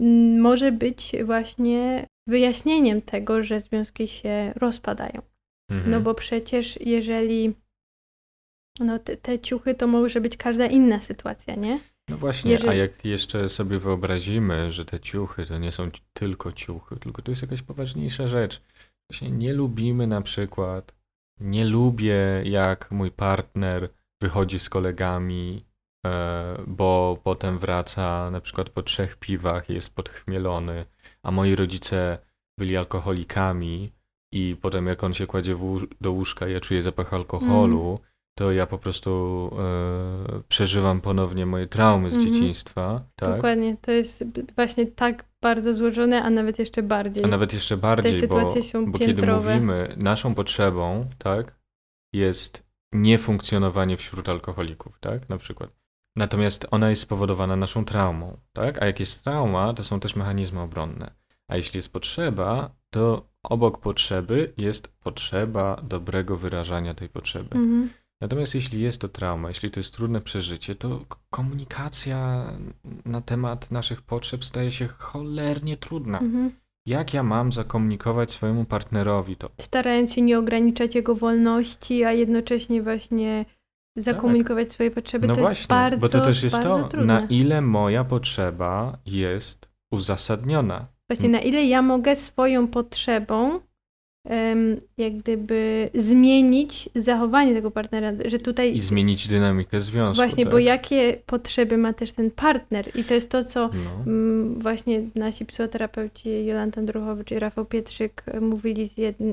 m, 0.00 0.40
może 0.40 0.72
być 0.72 1.12
właśnie 1.24 2.06
wyjaśnieniem 2.28 3.02
tego, 3.02 3.42
że 3.42 3.60
związki 3.60 4.08
się 4.08 4.52
rozpadają. 4.56 5.22
Mhm. 5.70 5.90
No 5.90 6.00
bo 6.00 6.14
przecież 6.14 6.78
jeżeli 6.80 7.54
no 8.80 8.98
te, 8.98 9.16
te 9.16 9.38
ciuchy 9.38 9.74
to 9.74 9.86
może 9.86 10.20
być 10.20 10.36
każda 10.36 10.66
inna 10.66 11.00
sytuacja, 11.00 11.54
nie? 11.54 11.78
No 12.10 12.16
właśnie, 12.18 12.50
a 12.50 12.52
Jeżeli- 12.52 12.78
jak 12.78 13.04
jeszcze 13.04 13.48
sobie 13.48 13.78
wyobrazimy, 13.78 14.72
że 14.72 14.84
te 14.84 15.00
ciuchy 15.00 15.44
to 15.44 15.58
nie 15.58 15.72
są 15.72 15.90
tylko 16.12 16.52
ciuchy, 16.52 16.96
tylko 16.96 17.22
to 17.22 17.30
jest 17.32 17.42
jakaś 17.42 17.62
poważniejsza 17.62 18.28
rzecz. 18.28 18.62
Właśnie 19.10 19.30
nie 19.30 19.52
lubimy 19.52 20.06
na 20.06 20.22
przykład, 20.22 20.94
nie 21.40 21.64
lubię 21.64 22.16
jak 22.44 22.90
mój 22.90 23.10
partner 23.10 23.88
wychodzi 24.22 24.58
z 24.58 24.68
kolegami, 24.68 25.64
e, 26.06 26.62
bo 26.66 27.18
potem 27.24 27.58
wraca 27.58 28.30
na 28.30 28.40
przykład 28.40 28.70
po 28.70 28.82
trzech 28.82 29.16
piwach 29.16 29.70
i 29.70 29.74
jest 29.74 29.94
podchmielony, 29.94 30.84
a 31.22 31.30
moi 31.30 31.56
rodzice 31.56 32.18
byli 32.58 32.76
alkoholikami 32.76 33.92
i 34.32 34.56
potem 34.60 34.86
jak 34.86 35.04
on 35.04 35.14
się 35.14 35.26
kładzie 35.26 35.56
do 36.00 36.12
łóżka, 36.12 36.48
ja 36.48 36.60
czuję 36.60 36.82
zapach 36.82 37.14
alkoholu, 37.14 37.98
to 38.38 38.52
ja 38.52 38.66
po 38.66 38.78
prostu 38.78 39.50
e, 39.58 40.42
przeżywam 40.48 41.00
ponownie 41.00 41.46
moje 41.46 41.66
traumy 41.66 42.10
z 42.10 42.14
Mhm. 42.14 42.32
dzieciństwa, 42.32 43.02
tak? 43.16 43.34
Dokładnie. 43.34 43.76
To 43.80 43.92
jest 43.92 44.24
właśnie 44.54 44.86
tak 44.86 45.24
bardzo 45.42 45.74
złożone, 45.74 46.22
a 46.22 46.30
nawet 46.30 46.58
jeszcze 46.58 46.82
bardziej. 46.82 47.24
A 47.24 47.28
nawet 47.28 47.52
jeszcze 47.52 47.76
bardziej, 47.76 48.12
bo, 48.12 48.18
sytuacje 48.18 48.62
są 48.62 48.92
bo 48.92 48.98
kiedy 48.98 49.26
mówimy, 49.26 49.94
naszą 49.96 50.34
potrzebą, 50.34 51.08
tak, 51.18 51.58
jest 52.12 52.66
niefunkcjonowanie 52.92 53.96
wśród 53.96 54.28
alkoholików, 54.28 54.98
tak, 55.00 55.28
na 55.28 55.38
przykład. 55.38 55.70
Natomiast 56.16 56.66
ona 56.70 56.90
jest 56.90 57.02
spowodowana 57.02 57.56
naszą 57.56 57.84
traumą, 57.84 58.36
tak? 58.52 58.82
A 58.82 58.86
jak 58.86 59.00
jest 59.00 59.24
trauma, 59.24 59.74
to 59.74 59.84
są 59.84 60.00
też 60.00 60.16
mechanizmy 60.16 60.60
obronne. 60.60 61.14
A 61.48 61.56
jeśli 61.56 61.78
jest 61.78 61.92
potrzeba, 61.92 62.70
to 62.90 63.28
obok 63.42 63.78
potrzeby 63.78 64.52
jest 64.56 64.88
potrzeba 64.88 65.80
dobrego 65.82 66.36
wyrażania 66.36 66.94
tej 66.94 67.08
potrzeby. 67.08 67.56
Mhm. 67.56 67.90
Natomiast 68.20 68.54
jeśli 68.54 68.82
jest 68.82 69.00
to 69.00 69.08
trauma, 69.08 69.48
jeśli 69.48 69.70
to 69.70 69.80
jest 69.80 69.94
trudne 69.94 70.20
przeżycie, 70.20 70.74
to 70.74 71.04
komunikacja 71.30 72.50
na 73.04 73.20
temat 73.20 73.70
naszych 73.70 74.02
potrzeb 74.02 74.44
staje 74.44 74.70
się 74.70 74.86
cholernie 74.86 75.76
trudna. 75.76 76.18
Mhm. 76.18 76.50
Jak 76.86 77.14
ja 77.14 77.22
mam 77.22 77.52
zakomunikować 77.52 78.30
swojemu 78.30 78.64
partnerowi 78.64 79.36
to? 79.36 79.50
Starając 79.60 80.12
się 80.12 80.22
nie 80.22 80.38
ograniczać 80.38 80.94
jego 80.94 81.14
wolności, 81.14 82.04
a 82.04 82.12
jednocześnie 82.12 82.82
właśnie 82.82 83.44
zakomunikować 83.96 84.72
swoje 84.72 84.90
potrzeby, 84.90 85.28
no 85.28 85.34
to 85.34 85.40
właśnie, 85.40 85.58
jest 85.58 85.68
bardzo, 85.68 86.00
bo 86.00 86.08
to 86.08 86.20
też 86.20 86.42
jest 86.42 86.62
to, 86.62 86.88
trudne. 86.88 87.20
na 87.20 87.26
ile 87.26 87.60
moja 87.60 88.04
potrzeba 88.04 88.98
jest 89.06 89.70
uzasadniona. 89.90 90.86
Właśnie 91.08 91.28
na 91.28 91.40
ile 91.40 91.64
ja 91.64 91.82
mogę 91.82 92.16
swoją 92.16 92.68
potrzebą 92.68 93.60
jak 94.98 95.16
gdyby 95.18 95.90
zmienić 95.94 96.88
zachowanie 96.94 97.54
tego 97.54 97.70
partnera, 97.70 98.12
że 98.24 98.38
tutaj 98.38 98.76
I 98.76 98.80
zmienić 98.80 99.28
dynamikę 99.28 99.80
związku. 99.80 100.16
właśnie, 100.22 100.44
tak? 100.44 100.52
bo 100.52 100.58
jakie 100.58 101.16
potrzeby 101.26 101.76
ma 101.78 101.92
też 101.92 102.12
ten 102.12 102.30
partner 102.30 102.90
i 102.96 103.04
to 103.04 103.14
jest 103.14 103.28
to, 103.30 103.44
co 103.44 103.70
No. 103.74 104.04
właśnie 104.58 105.02
nasi 105.14 105.46
psychoterapeuci 105.46 106.44
Jolanta 106.46 106.82
Druchowicz 106.82 107.30
i 107.30 107.38
Rafał 107.38 107.64
Pietrzyk 107.64 108.24
mówili 108.40 108.88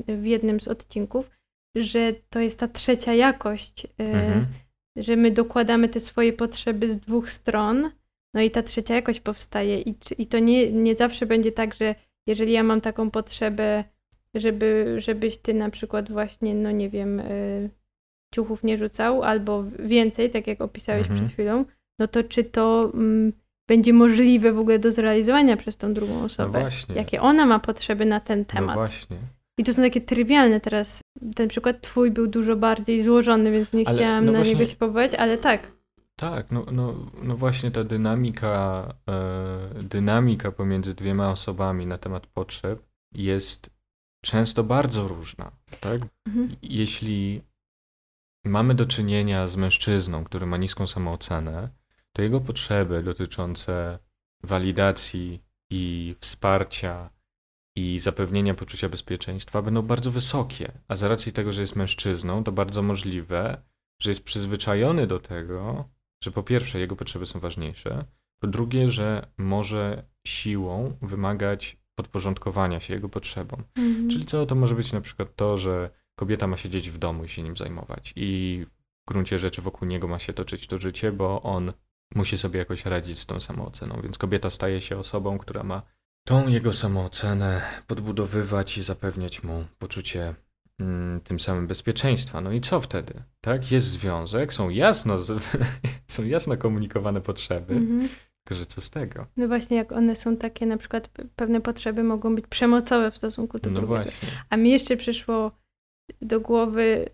w 0.08 0.24
jednym 0.26 0.60
z 0.60 0.68
odcinków, 0.68 1.30
że 1.76 2.12
to 2.30 2.40
jest 2.40 2.58
ta 2.58 2.68
trzecia 2.68 3.14
jakość, 3.14 3.84
e, 3.86 3.88
Mhm. 4.04 4.46
że 4.96 5.16
my 5.16 5.30
dokładamy 5.30 5.88
te 5.88 6.00
swoje 6.00 6.32
potrzeby 6.32 6.92
z 6.92 6.98
dwóch 6.98 7.30
stron, 7.30 7.90
no 8.34 8.40
i 8.40 8.50
ta 8.50 8.62
trzecia 8.62 8.94
jakość 8.94 9.20
powstaje. 9.20 9.80
I, 9.80 9.94
i 10.18 10.26
to 10.26 10.38
nie, 10.38 10.72
nie 10.72 10.94
zawsze 10.94 11.26
będzie 11.26 11.52
tak, 11.52 11.74
że 11.74 11.94
jeżeli 12.26 12.52
ja 12.52 12.62
mam 12.62 12.80
taką 12.80 13.10
potrzebę, 13.10 13.84
żeby, 14.34 14.94
żebyś 14.98 15.36
ty 15.36 15.54
na 15.54 15.70
przykład 15.70 16.12
właśnie, 16.12 16.54
no 16.54 16.70
nie 16.70 16.90
wiem, 16.90 17.20
y, 17.20 17.70
ciuchów 18.34 18.64
nie 18.64 18.78
rzucał, 18.78 19.22
albo 19.22 19.64
więcej, 19.78 20.30
tak 20.30 20.46
jak 20.46 20.60
opisałeś 20.60 21.02
Mhm. 21.02 21.20
przed 21.20 21.32
chwilą, 21.32 21.64
no 21.98 22.08
to 22.08 22.24
czy 22.24 22.44
to 22.44 22.90
mm, 22.94 23.32
będzie 23.68 23.92
możliwe 23.92 24.52
w 24.52 24.58
ogóle 24.58 24.78
do 24.78 24.92
zrealizowania 24.92 25.56
przez 25.56 25.76
tą 25.76 25.92
drugą 25.94 26.18
No 26.18 26.24
osobę? 26.24 26.60
właśnie. 26.60 26.94
Jakie 26.94 27.20
ona 27.20 27.46
ma 27.46 27.58
potrzeby 27.58 28.06
na 28.06 28.20
ten 28.20 28.38
No 28.38 28.44
temat? 28.44 28.74
właśnie. 28.74 29.16
I 29.58 29.64
to 29.64 29.74
są 29.74 29.82
takie 29.82 30.00
trywialne 30.00 30.60
teraz. 30.60 31.00
Ten 31.34 31.48
przykład 31.48 31.80
twój 31.80 32.10
był 32.10 32.26
dużo 32.26 32.56
bardziej 32.56 33.02
złożony, 33.02 33.50
więc 33.50 33.72
nie 33.72 33.88
Ale 33.88 33.96
chciałam 33.96 34.24
no 34.24 34.32
na 34.32 34.38
właśnie- 34.38 34.54
niego 34.54 34.66
się 34.66 34.76
powołać, 34.76 35.14
ale 35.14 35.38
tak. 35.38 35.72
Tak, 36.16 36.50
no, 36.50 36.66
no, 36.72 36.94
no 37.22 37.36
właśnie 37.36 37.70
ta 37.70 37.84
dynamika, 37.84 38.86
e, 39.08 39.82
dynamika 39.82 40.52
pomiędzy 40.52 40.94
dwiema 40.94 41.30
osobami 41.30 41.86
na 41.86 41.98
temat 41.98 42.26
potrzeb 42.26 42.78
jest 43.14 43.70
często 44.24 44.64
bardzo 44.64 45.08
różna, 45.08 45.52
tak? 45.80 46.00
Mhm. 46.26 46.56
Jeśli 46.62 47.42
mamy 48.44 48.74
do 48.74 48.86
czynienia 48.86 49.46
z 49.46 49.56
mężczyzną, 49.56 50.24
który 50.24 50.46
ma 50.46 50.56
niską 50.56 50.86
samoocenę, 50.86 51.68
to 52.12 52.22
jego 52.22 52.40
potrzeby 52.40 53.02
dotyczące 53.02 53.98
walidacji 54.42 55.42
i 55.70 56.14
wsparcia 56.20 57.10
i 57.76 57.98
zapewnienia 57.98 58.54
poczucia 58.54 58.88
bezpieczeństwa 58.88 59.62
będą 59.62 59.82
bardzo 59.82 60.10
wysokie. 60.10 60.72
A 60.88 60.96
z 60.96 61.02
racji 61.02 61.32
tego, 61.32 61.52
że 61.52 61.60
jest 61.60 61.76
mężczyzną, 61.76 62.44
to 62.44 62.52
bardzo 62.52 62.82
możliwe, 62.82 63.62
że 64.02 64.10
jest 64.10 64.24
przyzwyczajony 64.24 65.06
do 65.06 65.20
tego, 65.20 65.88
że 66.22 66.30
po 66.30 66.42
pierwsze 66.42 66.80
jego 66.80 66.96
potrzeby 66.96 67.26
są 67.26 67.40
ważniejsze, 67.40 68.04
po 68.40 68.46
drugie, 68.46 68.90
że 68.90 69.26
może 69.38 70.04
siłą 70.26 70.96
wymagać 71.02 71.83
podporządkowania 71.94 72.80
się 72.80 72.94
jego 72.94 73.08
potrzebom. 73.08 73.62
Mhm. 73.78 74.10
Czyli 74.10 74.24
co, 74.24 74.46
to 74.46 74.54
może 74.54 74.74
być 74.74 74.92
na 74.92 75.00
przykład 75.00 75.36
to, 75.36 75.56
że 75.58 75.90
kobieta 76.16 76.46
ma 76.46 76.56
siedzieć 76.56 76.90
w 76.90 76.98
domu 76.98 77.24
i 77.24 77.28
się 77.28 77.42
nim 77.42 77.56
zajmować 77.56 78.12
i 78.16 78.60
w 79.04 79.08
gruncie 79.08 79.38
rzeczy 79.38 79.62
wokół 79.62 79.88
niego 79.88 80.08
ma 80.08 80.18
się 80.18 80.32
toczyć 80.32 80.66
to 80.66 80.78
życie, 80.78 81.12
bo 81.12 81.42
on 81.42 81.72
musi 82.14 82.38
sobie 82.38 82.58
jakoś 82.58 82.84
radzić 82.86 83.18
z 83.18 83.26
tą 83.26 83.40
samooceną, 83.40 84.00
więc 84.02 84.18
kobieta 84.18 84.50
staje 84.50 84.80
się 84.80 84.98
osobą, 84.98 85.38
która 85.38 85.62
ma 85.62 85.82
tą 86.26 86.48
jego 86.48 86.72
samoocenę 86.72 87.62
podbudowywać 87.86 88.78
i 88.78 88.82
zapewniać 88.82 89.42
mu 89.42 89.64
poczucie 89.78 90.34
mm, 90.80 91.20
tym 91.20 91.40
samym 91.40 91.66
bezpieczeństwa. 91.66 92.40
No 92.40 92.52
i 92.52 92.60
co 92.60 92.80
wtedy? 92.80 93.22
Tak, 93.40 93.72
jest 93.72 93.86
związek, 93.86 94.52
są 94.52 94.68
jasno, 94.68 95.18
z- 95.18 95.44
są 96.06 96.24
jasno 96.24 96.56
komunikowane 96.56 97.20
potrzeby, 97.20 97.74
Mhm. 97.74 98.08
Tylko 98.44 98.64
co 98.66 98.80
z 98.80 98.90
tego? 98.90 99.26
No 99.36 99.48
właśnie, 99.48 99.76
jak 99.76 99.92
one 99.92 100.14
są 100.16 100.36
takie, 100.36 100.66
na 100.66 100.76
przykład 100.76 101.08
pe- 101.08 101.26
pewne 101.36 101.60
potrzeby 101.60 102.02
mogą 102.04 102.34
być 102.34 102.46
przemocowe 102.46 103.10
w 103.10 103.16
stosunku 103.16 103.58
do 103.58 103.70
No 103.70 103.76
drugiej 103.76 103.96
właśnie. 103.96 104.28
A 104.50 104.56
mi 104.56 104.70
jeszcze 104.70 104.96
przyszło 104.96 105.50
do 106.22 106.40
głowy, 106.40 107.06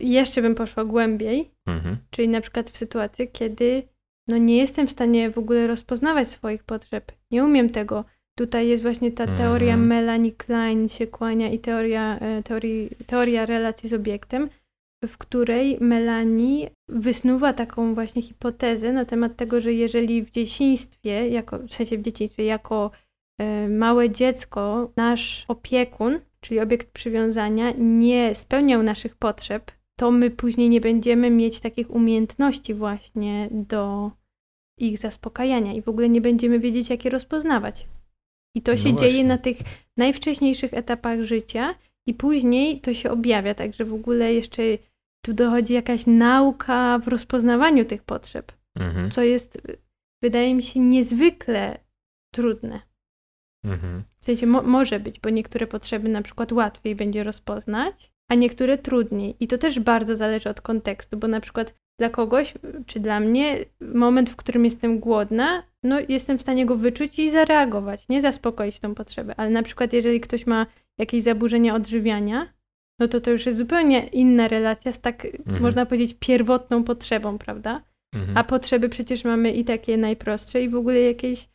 jeszcze 0.00 0.42
bym 0.42 0.54
poszła 0.54 0.84
głębiej, 0.84 1.50
Mhm. 1.66 1.96
czyli 2.10 2.28
na 2.28 2.40
przykład 2.40 2.70
w 2.70 2.76
sytuacji, 2.76 3.28
kiedy 3.32 3.82
no 4.28 4.36
nie 4.38 4.56
jestem 4.56 4.86
w 4.86 4.90
stanie 4.90 5.30
w 5.30 5.38
ogóle 5.38 5.66
rozpoznawać 5.66 6.28
swoich 6.28 6.64
potrzeb. 6.64 7.12
Nie 7.30 7.44
umiem 7.44 7.70
tego. 7.70 8.04
Tutaj 8.38 8.68
jest 8.68 8.82
właśnie 8.82 9.12
ta 9.12 9.26
teoria 9.26 9.72
Mhm. 9.74 9.86
Melanie 9.86 10.32
Klein 10.32 10.88
się 10.88 11.06
kłania 11.06 11.50
i 11.50 11.58
teoria, 11.58 12.18
e, 12.18 12.42
teorii, 12.42 12.90
teoria 13.06 13.46
relacji 13.46 13.88
z 13.88 13.92
obiektem, 13.92 14.48
w 15.04 15.18
której 15.18 15.78
Melanie 15.80 16.70
wysnuwa 16.88 17.52
taką 17.52 17.94
właśnie 17.94 18.22
hipotezę 18.22 18.92
na 18.92 19.04
temat 19.04 19.36
tego, 19.36 19.60
że 19.60 19.72
jeżeli 19.72 20.22
w 20.22 20.30
dzieciństwie, 20.30 21.28
jako, 21.28 21.58
w 21.58 21.74
sensie 21.74 21.98
w 21.98 22.02
dzieciństwie, 22.02 22.44
jako 22.44 22.90
e, 23.38 23.68
małe 23.68 24.10
dziecko, 24.10 24.92
nasz 24.96 25.44
opiekun, 25.48 26.20
czyli 26.40 26.60
obiekt 26.60 26.90
przywiązania, 26.92 27.72
nie 27.78 28.34
spełniał 28.34 28.82
naszych 28.82 29.16
potrzeb, 29.16 29.70
to 29.98 30.10
my 30.10 30.30
później 30.30 30.68
nie 30.68 30.80
będziemy 30.80 31.30
mieć 31.30 31.60
takich 31.60 31.90
umiejętności 31.90 32.74
właśnie 32.74 33.48
do 33.50 34.10
ich 34.78 34.98
zaspokajania 34.98 35.72
i 35.72 35.82
w 35.82 35.88
ogóle 35.88 36.08
nie 36.08 36.20
będziemy 36.20 36.58
wiedzieć, 36.58 36.90
jak 36.90 37.04
je 37.04 37.10
rozpoznawać. 37.10 37.86
I 38.56 38.62
to 38.62 38.72
No 38.72 38.76
się 38.78 38.88
właśnie. 38.88 39.10
dzieje 39.10 39.24
na 39.24 39.38
tych 39.38 39.58
najwcześniejszych 39.96 40.74
etapach 40.74 41.22
życia 41.22 41.74
i 42.06 42.14
później 42.14 42.80
to 42.80 42.94
się 42.94 43.10
objawia, 43.10 43.54
także 43.54 43.84
w 43.84 43.94
ogóle 43.94 44.34
jeszcze 44.34 44.62
tu 45.24 45.32
dochodzi 45.32 45.74
jakaś 45.74 46.06
nauka 46.06 46.98
w 46.98 47.08
rozpoznawaniu 47.08 47.84
tych 47.84 48.02
potrzeb, 48.02 48.52
Mhm. 48.78 49.10
co 49.10 49.22
jest, 49.22 49.58
wydaje 50.22 50.54
mi 50.54 50.62
się, 50.62 50.80
niezwykle 50.80 51.78
trudne. 52.34 52.80
Mhm. 53.64 54.02
W 54.20 54.24
sensie 54.24 54.46
mo- 54.46 54.62
może 54.62 55.00
być, 55.00 55.20
bo 55.20 55.30
niektóre 55.30 55.66
potrzeby 55.66 56.08
na 56.08 56.22
przykład 56.22 56.52
łatwiej 56.52 56.96
będzie 56.96 57.24
rozpoznać, 57.24 58.12
a 58.30 58.34
niektóre 58.34 58.78
trudniej. 58.78 59.36
I 59.40 59.46
to 59.46 59.58
też 59.58 59.80
bardzo 59.80 60.16
zależy 60.16 60.48
od 60.48 60.60
kontekstu, 60.60 61.16
bo 61.16 61.28
na 61.28 61.40
przykład 61.40 61.74
dla 61.98 62.08
kogoś, 62.10 62.54
czy 62.86 63.00
dla 63.00 63.20
mnie, 63.20 63.58
moment, 63.94 64.30
w 64.30 64.36
którym 64.36 64.64
jestem 64.64 64.98
głodna, 65.00 65.62
no 65.82 65.96
jestem 66.08 66.38
w 66.38 66.42
stanie 66.42 66.66
go 66.66 66.76
wyczuć 66.76 67.18
i 67.18 67.30
zareagować, 67.30 68.08
nie 68.08 68.20
zaspokoić 68.20 68.80
tą 68.80 68.94
potrzebę. 68.94 69.34
Ale 69.36 69.50
na 69.50 69.62
przykład 69.62 69.92
jeżeli 69.92 70.20
ktoś 70.20 70.46
ma 70.46 70.66
jakieś 70.98 71.22
zaburzenia 71.22 71.74
odżywiania, 71.74 72.52
no 73.00 73.08
to 73.08 73.20
to 73.20 73.30
już 73.30 73.46
jest 73.46 73.58
zupełnie 73.58 74.00
inna 74.12 74.48
relacja 74.48 74.92
z 74.92 75.00
tak, 75.00 75.24
Mhm. 75.24 75.62
można 75.62 75.86
powiedzieć, 75.86 76.16
pierwotną 76.20 76.84
potrzebą, 76.84 77.38
prawda? 77.38 77.82
Mhm. 78.14 78.36
A 78.38 78.44
potrzeby 78.44 78.88
przecież 78.88 79.24
mamy 79.24 79.52
i 79.52 79.64
takie 79.64 79.96
najprostsze, 79.96 80.62
i 80.62 80.68
w 80.68 80.74
ogóle 80.76 81.00
jakieś 81.00 81.48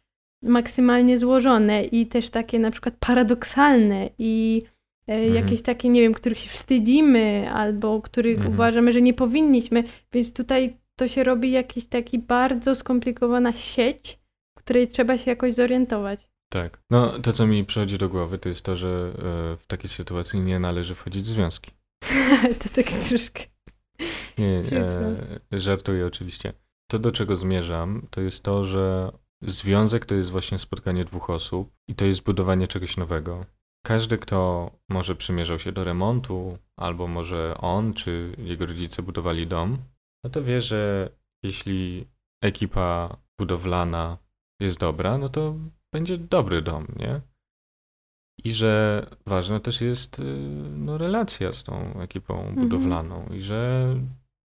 maksymalnie 0.44 1.18
złożone, 1.18 1.84
i 1.86 2.08
też 2.08 2.30
takie 2.30 2.60
na 2.60 2.72
przykład 2.72 2.96
paradoksalne, 3.00 4.10
i 4.20 4.62
e, 5.08 5.14
Mhm. 5.14 5.36
jakieś 5.36 5.62
takie, 5.62 5.90
nie 5.90 6.02
wiem, 6.02 6.14
których 6.14 6.38
się 6.38 6.50
wstydzimy, 6.50 7.50
albo 7.54 8.02
których 8.02 8.36
Mhm. 8.38 8.54
uważamy, 8.54 8.94
że 8.94 9.02
nie 9.02 9.14
powinniśmy. 9.14 9.84
Więc 10.14 10.34
tutaj 10.34 10.78
to 10.96 11.08
się 11.08 11.24
robi 11.24 11.52
jakiś 11.52 11.88
taki 11.88 12.20
bardzo 12.20 12.76
skomplikowana 12.76 13.52
sieć, 13.52 14.20
w 14.58 14.60
której 14.60 14.88
trzeba 14.88 15.18
się 15.18 15.32
jakoś 15.32 15.54
zorientować. 15.54 16.28
Tak. 16.56 16.80
No, 16.90 17.20
to 17.20 17.32
co 17.32 17.48
mi 17.48 17.66
przychodzi 17.66 17.98
do 17.98 18.10
głowy, 18.10 18.38
to 18.38 18.50
jest 18.50 18.66
to, 18.66 18.76
że 18.76 18.88
e, 18.88 19.58
w 19.58 19.68
takiej 19.68 19.90
sytuacji 19.90 20.40
nie 20.42 20.60
należy 20.60 20.96
wchodzić 20.96 21.24
w 21.24 21.28
związki. 21.28 21.72
to 22.64 22.70
tak 22.76 22.86
troszkę. 22.86 23.44
Nie, 24.38 24.64
e, 24.72 25.60
żartuję 25.60 26.08
oczywiście. 26.08 26.54
To, 26.92 27.00
do 27.00 27.12
czego 27.12 27.36
zmierzam, 27.36 28.08
to 28.10 28.22
jest 28.22 28.44
to, 28.44 28.66
że 28.66 29.12
związek 29.42 30.06
to 30.06 30.16
jest 30.16 30.32
właśnie 30.32 30.60
spotkanie 30.60 31.06
dwóch 31.06 31.30
osób 31.30 31.72
i 31.88 31.96
to 31.96 32.06
jest 32.06 32.24
budowanie 32.24 32.68
czegoś 32.68 32.98
nowego. 32.98 33.46
Każdy, 33.86 34.18
kto 34.18 34.72
może 34.90 35.16
przymierzał 35.16 35.60
się 35.60 35.72
do 35.72 35.84
remontu, 35.84 36.58
albo 36.80 37.08
może 37.08 37.56
on 37.58 37.94
czy 37.94 38.36
jego 38.38 38.66
rodzice 38.66 39.04
budowali 39.04 39.48
dom, 39.48 39.78
no 40.24 40.30
to 40.30 40.44
wie, 40.44 40.62
że 40.62 41.10
jeśli 41.44 42.08
ekipa 42.44 43.18
budowlana 43.40 44.18
jest 44.60 44.80
dobra, 44.80 45.18
no 45.18 45.30
to 45.30 45.56
będzie 45.96 46.18
dobry 46.18 46.62
dom, 46.62 46.88
nie? 47.00 47.22
I 48.44 48.54
że 48.54 49.06
ważna 49.26 49.60
też 49.60 49.82
jest 49.82 50.20
y, 50.20 50.24
no, 50.78 50.98
relacja 50.98 51.52
z 51.52 51.64
tą 51.64 52.02
ekipą 52.02 52.40
Mhm. 52.40 52.56
budowlaną 52.56 53.26
i 53.34 53.42
że 53.42 53.60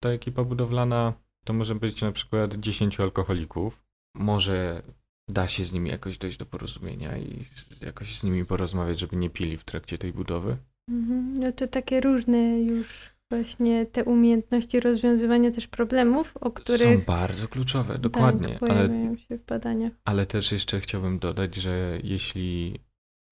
ta 0.04 0.10
ekipa 0.10 0.44
budowlana 0.44 1.14
to 1.46 1.54
może 1.54 1.76
być 1.76 2.02
na 2.02 2.12
przykład 2.12 2.56
10 2.56 3.00
alkoholików. 3.00 3.84
Może 4.16 4.82
da 5.30 5.48
się 5.48 5.64
z 5.64 5.74
nimi 5.74 5.90
jakoś 5.90 6.18
dojść 6.18 6.38
do 6.38 6.46
porozumienia 6.46 7.18
i 7.18 7.46
jakoś 7.82 8.20
z 8.20 8.24
nimi 8.24 8.46
porozmawiać, 8.46 9.00
żeby 9.00 9.16
nie 9.16 9.30
pili 9.30 9.58
w 9.58 9.64
trakcie 9.64 9.98
tej 9.98 10.14
budowy. 10.14 10.58
Mhm. 10.90 11.34
No 11.40 11.52
to 11.52 11.68
takie 11.68 12.02
różne 12.02 12.62
już 12.62 13.10
właśnie 13.38 13.86
te 13.86 14.04
umiejętności 14.04 14.80
rozwiązywania 14.80 15.52
też 15.52 15.68
problemów, 15.68 16.38
o 16.38 16.52
których 16.52 16.82
Są 17.00 17.06
bardzo 17.08 17.48
kluczowe, 17.48 17.98
dokładnie. 17.98 18.54
tak, 18.60 18.64
ale 18.64 18.88
pojawiają 18.88 19.18
się 19.18 19.38
w 19.38 19.46
badaniach. 19.46 19.92
Ale 20.06 20.26
też 20.26 20.52
jeszcze 20.52 20.80
chciałbym 20.80 21.20
dodać, 21.20 21.56
że 21.56 22.00
jeśli 22.04 22.80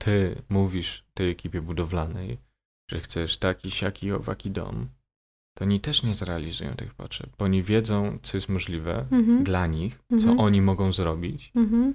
ty 0.02 0.36
mówisz 0.50 1.06
tej 1.14 1.30
ekipie 1.32 1.62
budowlanej, 1.62 2.38
że 2.92 3.00
chcesz 3.00 3.38
taki, 3.38 3.72
siaki, 3.72 4.12
owaki 4.12 4.52
dom, 4.52 4.90
to 5.58 5.66
oni 5.66 5.80
też 5.80 6.04
nie 6.04 6.14
zrealizują 6.14 6.74
tych 6.74 6.94
potrzeb, 6.94 7.30
bo 7.38 7.46
oni 7.46 7.64
wiedzą, 7.64 8.18
co 8.24 8.38
jest 8.38 8.50
możliwe 8.50 9.06
Mhm. 9.12 9.44
dla 9.44 9.68
nich, 9.68 10.00
co 10.10 10.16
Mhm. 10.16 10.40
oni 10.40 10.62
mogą 10.62 10.92
zrobić, 10.92 11.52
Mhm. 11.56 11.94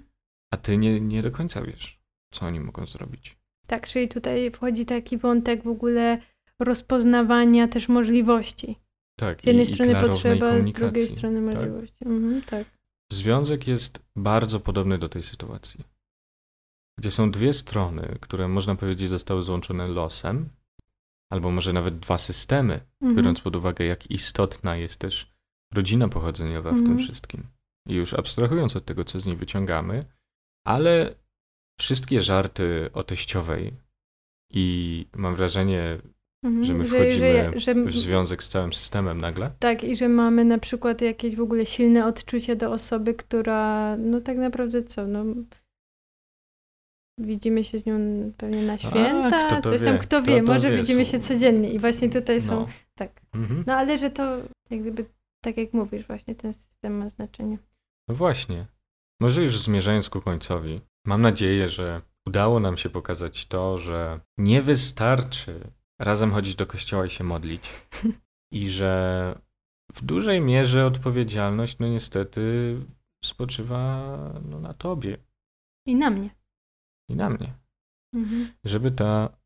a 0.52 0.56
ty 0.56 0.76
nie, 0.76 1.00
nie 1.00 1.22
do 1.22 1.30
końca 1.30 1.62
wiesz, 1.62 2.00
co 2.34 2.46
oni 2.46 2.60
mogą 2.60 2.86
zrobić. 2.86 3.36
Tak, 3.66 3.86
czyli 3.86 4.08
tutaj 4.08 4.50
wchodzi 4.50 4.86
taki 4.86 5.18
wątek 5.18 5.62
w 5.62 5.68
ogóle 5.68 6.20
rozpoznawania 6.60 7.68
też 7.68 7.88
możliwości. 7.88 8.76
Tak, 9.18 9.42
Z 9.42 9.46
jednej 9.46 9.66
i, 9.66 9.70
i 9.70 9.74
strony 9.74 9.90
klarownej 9.90 10.12
potrzeba, 10.12 10.62
z 10.62 10.72
drugiej 10.72 11.08
strony 11.08 11.40
możliwości. 11.40 12.04
Mhm, 12.06 12.42
tak. 12.42 12.66
Związek 13.12 13.68
jest 13.68 14.06
bardzo 14.16 14.60
podobny 14.60 14.98
do 14.98 15.08
tej 15.08 15.22
sytuacji, 15.22 15.84
gdzie 16.98 17.10
są 17.10 17.30
dwie 17.30 17.52
strony, 17.52 18.18
które 18.20 18.48
można 18.48 18.74
powiedzieć 18.74 19.08
zostały 19.08 19.42
złączone 19.42 19.86
losem 19.86 20.48
albo 21.32 21.50
może 21.50 21.72
nawet 21.72 21.98
dwa 21.98 22.18
systemy, 22.18 22.80
Mhm. 23.02 23.16
biorąc 23.16 23.40
pod 23.40 23.56
uwagę, 23.56 23.84
jak 23.84 24.10
istotna 24.10 24.76
jest 24.76 24.98
też 25.00 25.32
rodzina 25.74 26.08
pochodzeniowa 26.08 26.70
w 26.70 26.74
tym 26.74 26.80
Mhm. 26.84 26.98
wszystkim. 26.98 27.46
I 27.88 27.94
już 27.94 28.14
abstrahując 28.14 28.76
od 28.76 28.84
tego, 28.84 29.04
co 29.04 29.20
z 29.20 29.26
niej 29.26 29.36
wyciągamy, 29.36 30.04
ale 30.66 31.14
wszystkie 31.80 32.20
żarty 32.20 32.90
o 32.92 33.02
teściowej 33.02 33.72
i 34.52 35.06
mam 35.16 35.34
wrażenie, 35.36 35.98
Mhm. 36.44 36.64
że 36.64 36.74
my 36.74 36.84
Że- 36.84 36.88
wchodzimy 36.90 37.50
że, 37.52 37.58
że, 37.58 37.74
w 37.74 37.94
związek 37.94 38.42
z 38.42 38.48
całym 38.48 38.72
systemem 38.72 39.20
nagle. 39.20 39.50
Tak, 39.58 39.84
i 39.84 39.96
że 39.96 40.08
mamy 40.08 40.44
na 40.44 40.58
przykład 40.58 41.00
jakieś 41.00 41.36
w 41.36 41.40
ogóle 41.40 41.66
silne 41.66 42.06
odczucie 42.06 42.56
do 42.56 42.72
osoby, 42.72 43.14
która, 43.14 43.96
no 43.96 44.20
tak 44.20 44.36
naprawdę 44.36 44.82
co, 44.82 45.06
no 45.06 45.24
widzimy 47.18 47.64
się 47.64 47.78
z 47.78 47.86
nią 47.86 47.98
pewnie 48.36 48.62
na 48.62 48.78
święta, 48.78 49.60
to 49.60 49.70
coś 49.70 49.82
tam, 49.82 49.92
wie, 49.92 49.98
kto 49.98 50.22
kto 50.22 50.22
wie, 50.22 50.42
może 50.42 50.70
wie, 50.70 50.76
widzimy 50.76 51.04
się 51.04 51.18
codziennie 51.20 51.70
i 51.72 51.78
właśnie 51.78 52.10
tutaj 52.10 52.40
są, 52.40 52.60
No. 52.60 52.68
tak. 52.94 53.20
Mhm. 53.34 53.64
No 53.66 53.74
ale 53.74 53.98
że 53.98 54.10
to 54.10 54.38
jak 54.70 54.80
gdyby, 54.80 55.04
tak 55.44 55.56
jak 55.56 55.72
mówisz, 55.72 56.06
właśnie 56.06 56.34
ten 56.34 56.52
system 56.52 56.92
ma 56.98 57.08
znaczenie. 57.08 57.58
No 58.08 58.14
właśnie. 58.14 58.66
Może 59.20 59.42
już 59.42 59.60
zmierzając 59.60 60.10
ku 60.10 60.20
końcowi, 60.20 60.80
mam 61.06 61.22
nadzieję, 61.22 61.68
że 61.68 62.02
udało 62.26 62.60
nam 62.60 62.76
się 62.76 62.90
pokazać 62.90 63.46
to, 63.46 63.78
że 63.78 64.20
nie 64.38 64.62
wystarczy 64.62 65.60
razem 66.00 66.32
chodzić 66.32 66.54
do 66.54 66.66
kościoła 66.66 67.06
i 67.06 67.10
się 67.10 67.24
modlić. 67.24 67.70
I 68.52 68.68
że 68.70 69.38
w 69.94 70.04
dużej 70.04 70.40
mierze 70.40 70.86
odpowiedzialność, 70.86 71.78
no 71.78 71.88
niestety, 71.88 72.76
spoczywa 73.24 74.06
no, 74.44 74.60
na 74.60 74.74
tobie 74.74 75.18
I 75.86 75.96
na 75.96 76.10
mnie. 76.10 76.30
i 77.08 77.16
na 77.16 77.30
mnie, 77.30 77.54
Mhm. 78.14 78.52
żeby 78.64 78.90
ta 78.90 79.38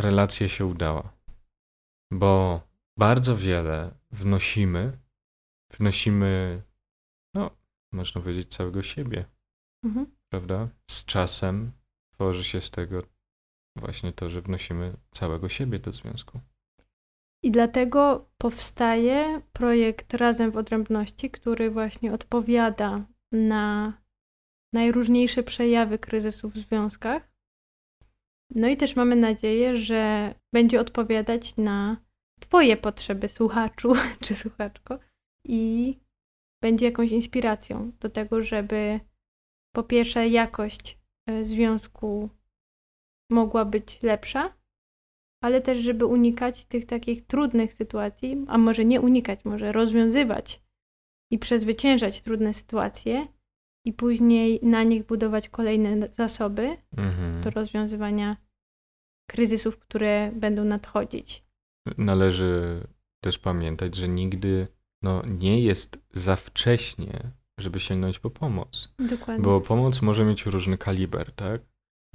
relacja 0.00 0.48
się 0.48 0.66
udała. 0.66 1.12
Bo 2.12 2.60
bardzo 2.98 3.36
wiele 3.36 3.94
wnosimy, 4.10 4.98
wnosimy, 5.78 6.62
no, 7.34 7.50
można 7.92 8.20
powiedzieć, 8.20 8.48
całego 8.54 8.82
siebie. 8.82 9.24
Mhm. 9.84 10.06
prawda? 10.32 10.68
Z 10.90 11.04
czasem 11.04 11.72
tworzy 12.14 12.44
się 12.44 12.60
z 12.60 12.70
tego 12.70 13.02
właśnie 13.78 14.12
to, 14.12 14.28
że 14.28 14.42
wnosimy 14.42 14.96
całego 15.10 15.48
siebie 15.48 15.78
do 15.78 15.92
związku. 15.92 16.40
I 17.42 17.50
dlatego 17.50 18.30
powstaje 18.38 19.42
projekt 19.52 20.14
Razem 20.14 20.50
w 20.50 20.56
Odrębności, 20.56 21.30
który 21.30 21.70
właśnie 21.70 22.12
odpowiada 22.12 23.06
na 23.32 23.92
najróżniejsze 24.74 25.42
przejawy 25.42 25.98
kryzysu 25.98 26.48
w 26.48 26.56
związkach. 26.56 27.32
No 28.54 28.68
i 28.68 28.76
też 28.76 28.96
mamy 28.96 29.16
nadzieję, 29.16 29.76
że 29.76 30.34
będzie 30.52 30.80
odpowiadać 30.80 31.56
na 31.56 31.96
Twoje 32.40 32.76
potrzeby, 32.76 33.28
słuchaczu 33.28 33.92
czy 34.24 34.34
słuchaczko, 34.34 34.98
i 35.44 35.94
będzie 36.62 36.86
jakąś 36.86 37.10
inspiracją 37.10 37.92
do 38.00 38.10
tego, 38.10 38.42
żeby 38.42 39.00
po 39.74 39.82
pierwsze 39.82 40.28
jakość 40.28 40.98
e, 41.26 41.44
związku 41.44 42.30
mogła 43.30 43.64
być 43.64 44.02
lepsza, 44.02 44.54
ale 45.44 45.60
też, 45.60 45.78
żeby 45.78 46.06
unikać 46.06 46.66
tych 46.66 46.86
takich 46.86 47.26
trudnych 47.26 47.72
sytuacji, 47.72 48.44
a 48.48 48.58
może 48.58 48.84
nie 48.84 49.00
unikać, 49.00 49.44
może 49.44 49.72
rozwiązywać 49.72 50.62
i 51.32 51.38
przezwyciężać 51.38 52.22
trudne 52.22 52.54
sytuacje 52.54 53.28
i 53.86 53.92
później 53.92 54.60
na 54.62 54.82
nich 54.82 55.06
budować 55.06 55.48
kolejne 55.48 56.08
zasoby 56.10 56.76
Mhm. 56.96 57.42
do 57.42 57.50
rozwiązywania 57.50 58.36
kryzysów, 59.30 59.78
które 59.78 60.32
będą 60.34 60.64
nadchodzić. 60.64 61.44
Należy 61.98 62.82
też 63.24 63.38
pamiętać, 63.38 63.96
że 63.96 64.08
nigdy 64.08 64.68
no, 65.02 65.22
nie 65.38 65.62
jest 65.62 66.02
za 66.12 66.36
wcześnie, 66.36 67.30
żeby 67.60 67.80
sięgnąć 67.80 68.18
po 68.18 68.30
pomoc. 68.30 68.94
Dokładnie. 68.98 69.44
Bo 69.44 69.60
pomoc 69.60 70.02
może 70.02 70.24
mieć 70.24 70.46
różny 70.46 70.78
kaliber, 70.78 71.32
tak? 71.32 71.60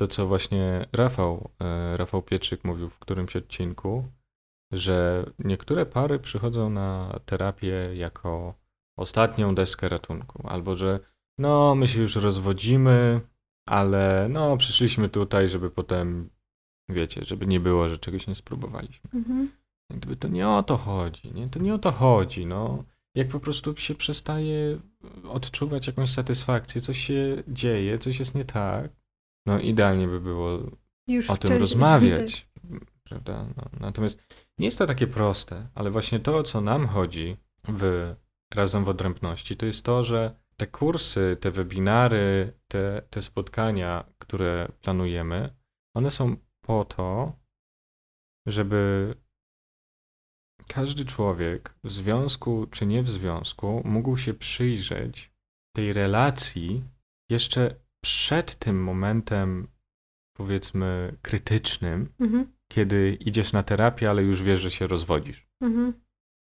To, 0.03 0.07
co 0.07 0.27
właśnie 0.27 0.85
Rafał, 0.91 1.49
e, 1.61 1.97
Rafał 1.97 2.21
Pietrzyk 2.21 2.63
mówił 2.63 2.89
w 2.89 2.99
którymś 2.99 3.35
odcinku, 3.35 4.05
że 4.71 5.25
niektóre 5.39 5.85
pary 5.85 6.19
przychodzą 6.19 6.69
na 6.69 7.19
terapię 7.25 7.95
jako 7.95 8.53
ostatnią 8.99 9.55
deskę 9.55 9.89
ratunku, 9.89 10.47
albo 10.47 10.75
że 10.75 10.99
no, 11.37 11.75
my 11.75 11.87
się 11.87 12.01
już 12.01 12.15
rozwodzimy, 12.15 13.21
ale 13.67 14.27
no, 14.29 14.57
przyszliśmy 14.57 15.09
tutaj, 15.09 15.47
żeby 15.47 15.69
potem, 15.69 16.29
wiecie, 16.89 17.23
żeby 17.23 17.47
nie 17.47 17.59
było, 17.59 17.89
że 17.89 17.97
czegoś 17.97 18.27
nie 18.27 18.35
spróbowaliśmy. 18.35 19.09
Mhm. 19.13 19.51
Gdyby 19.89 20.15
to 20.15 20.27
nie 20.27 20.49
o 20.49 20.63
to 20.63 20.77
chodzi, 20.77 21.33
nie? 21.33 21.49
To 21.49 21.59
nie 21.59 21.73
o 21.73 21.79
to 21.79 21.91
chodzi, 21.91 22.45
no. 22.45 22.83
Jak 23.15 23.27
po 23.27 23.39
prostu 23.39 23.77
się 23.77 23.95
przestaje 23.95 24.79
odczuwać 25.29 25.87
jakąś 25.87 26.11
satysfakcję, 26.11 26.81
coś 26.81 26.97
się 26.97 27.43
dzieje, 27.47 27.97
coś 27.97 28.19
jest 28.19 28.35
nie 28.35 28.45
tak, 28.45 29.02
no 29.45 29.59
idealnie 29.59 30.07
by 30.07 30.21
było 30.21 30.59
Już 31.07 31.29
o 31.29 31.37
tym 31.37 31.57
rozmawiać, 31.57 32.47
prawda? 33.07 33.45
No, 33.57 33.63
natomiast 33.79 34.23
nie 34.57 34.65
jest 34.65 34.77
to 34.77 34.85
takie 34.85 35.07
proste, 35.07 35.67
ale 35.75 35.91
właśnie 35.91 36.19
to, 36.19 36.37
o 36.37 36.43
co 36.43 36.61
nam 36.61 36.87
chodzi 36.87 37.37
w 37.67 38.13
Razem 38.53 38.83
w 38.83 38.89
Odrębności, 38.89 39.57
to 39.57 39.65
jest 39.65 39.85
to, 39.85 40.03
że 40.03 40.35
te 40.57 40.67
kursy, 40.67 41.37
te 41.39 41.51
webinary, 41.51 42.53
te, 42.67 43.01
te 43.09 43.21
spotkania, 43.21 44.03
które 44.17 44.71
planujemy, 44.81 45.55
one 45.95 46.11
są 46.11 46.35
po 46.61 46.85
to, 46.85 47.33
żeby 48.47 49.13
każdy 50.67 51.05
człowiek 51.05 51.75
w 51.83 51.91
związku 51.91 52.67
czy 52.67 52.85
nie 52.85 53.03
w 53.03 53.09
związku 53.09 53.81
mógł 53.85 54.17
się 54.17 54.33
przyjrzeć 54.33 55.31
tej 55.75 55.93
relacji 55.93 56.83
jeszcze 57.29 57.75
przed 58.03 58.55
tym 58.55 58.83
momentem, 58.83 59.67
powiedzmy, 60.37 61.17
krytycznym, 61.21 62.13
Mhm. 62.19 62.53
kiedy 62.71 63.17
idziesz 63.19 63.53
na 63.53 63.63
terapię, 63.63 64.09
ale 64.09 64.23
już 64.23 64.43
wiesz, 64.43 64.59
że 64.59 64.71
się 64.71 64.87
rozwodzisz. 64.87 65.47
Mhm. 65.61 65.93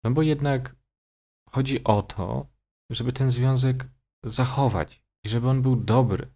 No 0.04 0.12
bo 0.12 0.22
jednak 0.22 0.76
chodzi 1.50 1.84
o 1.84 2.02
to, 2.02 2.48
żeby 2.92 3.12
ten 3.12 3.32
związek 3.32 3.86
zachować 4.26 5.04
i 5.26 5.30
żeby 5.30 5.48
on 5.48 5.62
był 5.62 5.76
dobry. 5.76 6.28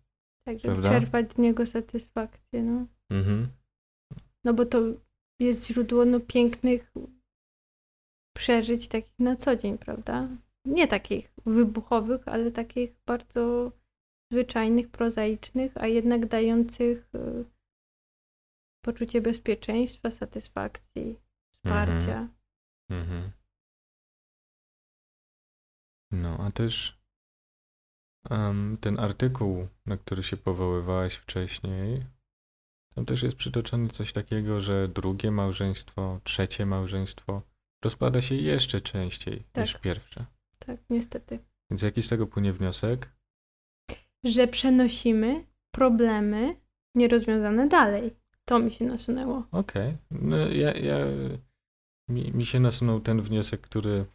Tak, 0.47 0.59
żeby 0.59 0.75
Prawda? 0.75 0.89
czerpać 0.89 1.33
z 1.33 1.37
niego 1.37 1.65
satysfakcję, 1.65 2.63
no. 2.63 2.87
Mhm. 3.11 3.47
No 4.45 4.53
bo 4.53 4.65
to 4.65 4.77
jest 5.39 5.67
źródło 5.67 6.05
no, 6.05 6.19
pięknych 6.19 6.93
przeżyć 8.37 8.87
takich 8.87 9.19
na 9.19 9.35
co 9.35 9.55
dzień, 9.55 9.77
prawda? 9.77 10.27
Nie 10.65 10.87
takich 10.87 11.33
wybuchowych, 11.45 12.27
ale 12.27 12.51
takich 12.51 12.95
bardzo 13.05 13.71
zwyczajnych, 14.31 14.89
prozaicznych, 14.89 15.77
a 15.77 15.87
jednak 15.87 16.25
dających 16.25 17.09
y, 17.15 17.45
poczucie 18.81 19.21
bezpieczeństwa, 19.21 20.11
satysfakcji, 20.11 21.19
wsparcia. 21.51 22.27
Mhm. 22.89 23.31
No, 26.11 26.37
a 26.39 26.51
też 26.51 26.99
em, 28.29 28.77
ten 28.81 28.99
artykuł, 28.99 29.67
na 29.85 29.97
który 29.97 30.23
się 30.23 30.37
powoływałaś 30.37 31.13
wcześniej, 31.15 32.05
tam 32.95 33.05
też 33.05 33.23
jest 33.23 33.35
przytoczone 33.35 33.89
coś 33.89 34.13
takiego, 34.13 34.59
że 34.59 34.87
drugie 34.87 35.31
małżeństwo, 35.31 36.19
trzecie 36.23 36.65
małżeństwo 36.65 37.41
rozpada 37.83 38.21
się 38.21 38.35
jeszcze 38.35 38.81
częściej 38.81 39.43
Tak. 39.51 39.65
niż 39.65 39.77
pierwsze. 39.77 40.25
Tak, 40.59 40.79
niestety. 40.89 41.39
Więc 41.69 41.81
jaki 41.81 42.01
z 42.01 42.09
tego 42.09 42.27
płynie 42.27 42.53
wniosek? 42.53 43.09
Że 44.23 44.47
przenosimy 44.47 45.45
problemy 45.71 46.55
nierozwiązane 46.95 47.67
dalej. 47.67 48.15
To 48.45 48.59
mi 48.59 48.71
się 48.71 48.85
nasunęło. 48.85 49.43
Okej. 49.51 49.97
No, 50.11 50.37
ja, 50.37 50.73
ja, 50.73 50.97
mi, 52.09 52.31
mi 52.31 52.45
się 52.45 52.59
nasunął 52.59 52.99
ten 52.99 53.21
wniosek, 53.21 53.61
który. 53.61 54.05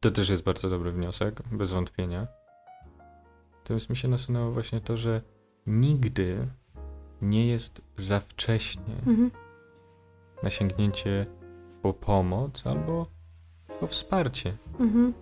To 0.00 0.10
też 0.10 0.28
jest 0.28 0.42
bardzo 0.42 0.70
dobry 0.70 0.92
wniosek, 0.92 1.42
bez 1.52 1.72
wątpienia. 1.72 2.26
Natomiast 3.58 3.90
mi 3.90 3.96
się 3.96 4.08
nasunęło 4.08 4.52
właśnie 4.52 4.80
to, 4.80 4.96
że 4.96 5.22
nigdy 5.66 6.48
nie 7.22 7.46
jest 7.46 7.82
za 7.96 8.20
wcześnie 8.20 8.94
Mhm. 9.06 9.30
na 10.42 10.50
sięgnięcie 10.50 11.26
po 11.82 11.94
pomoc 11.94 12.66
albo 12.66 13.06
po 13.80 13.86
wsparcie. 13.86 14.56
Mhm. 14.80 15.12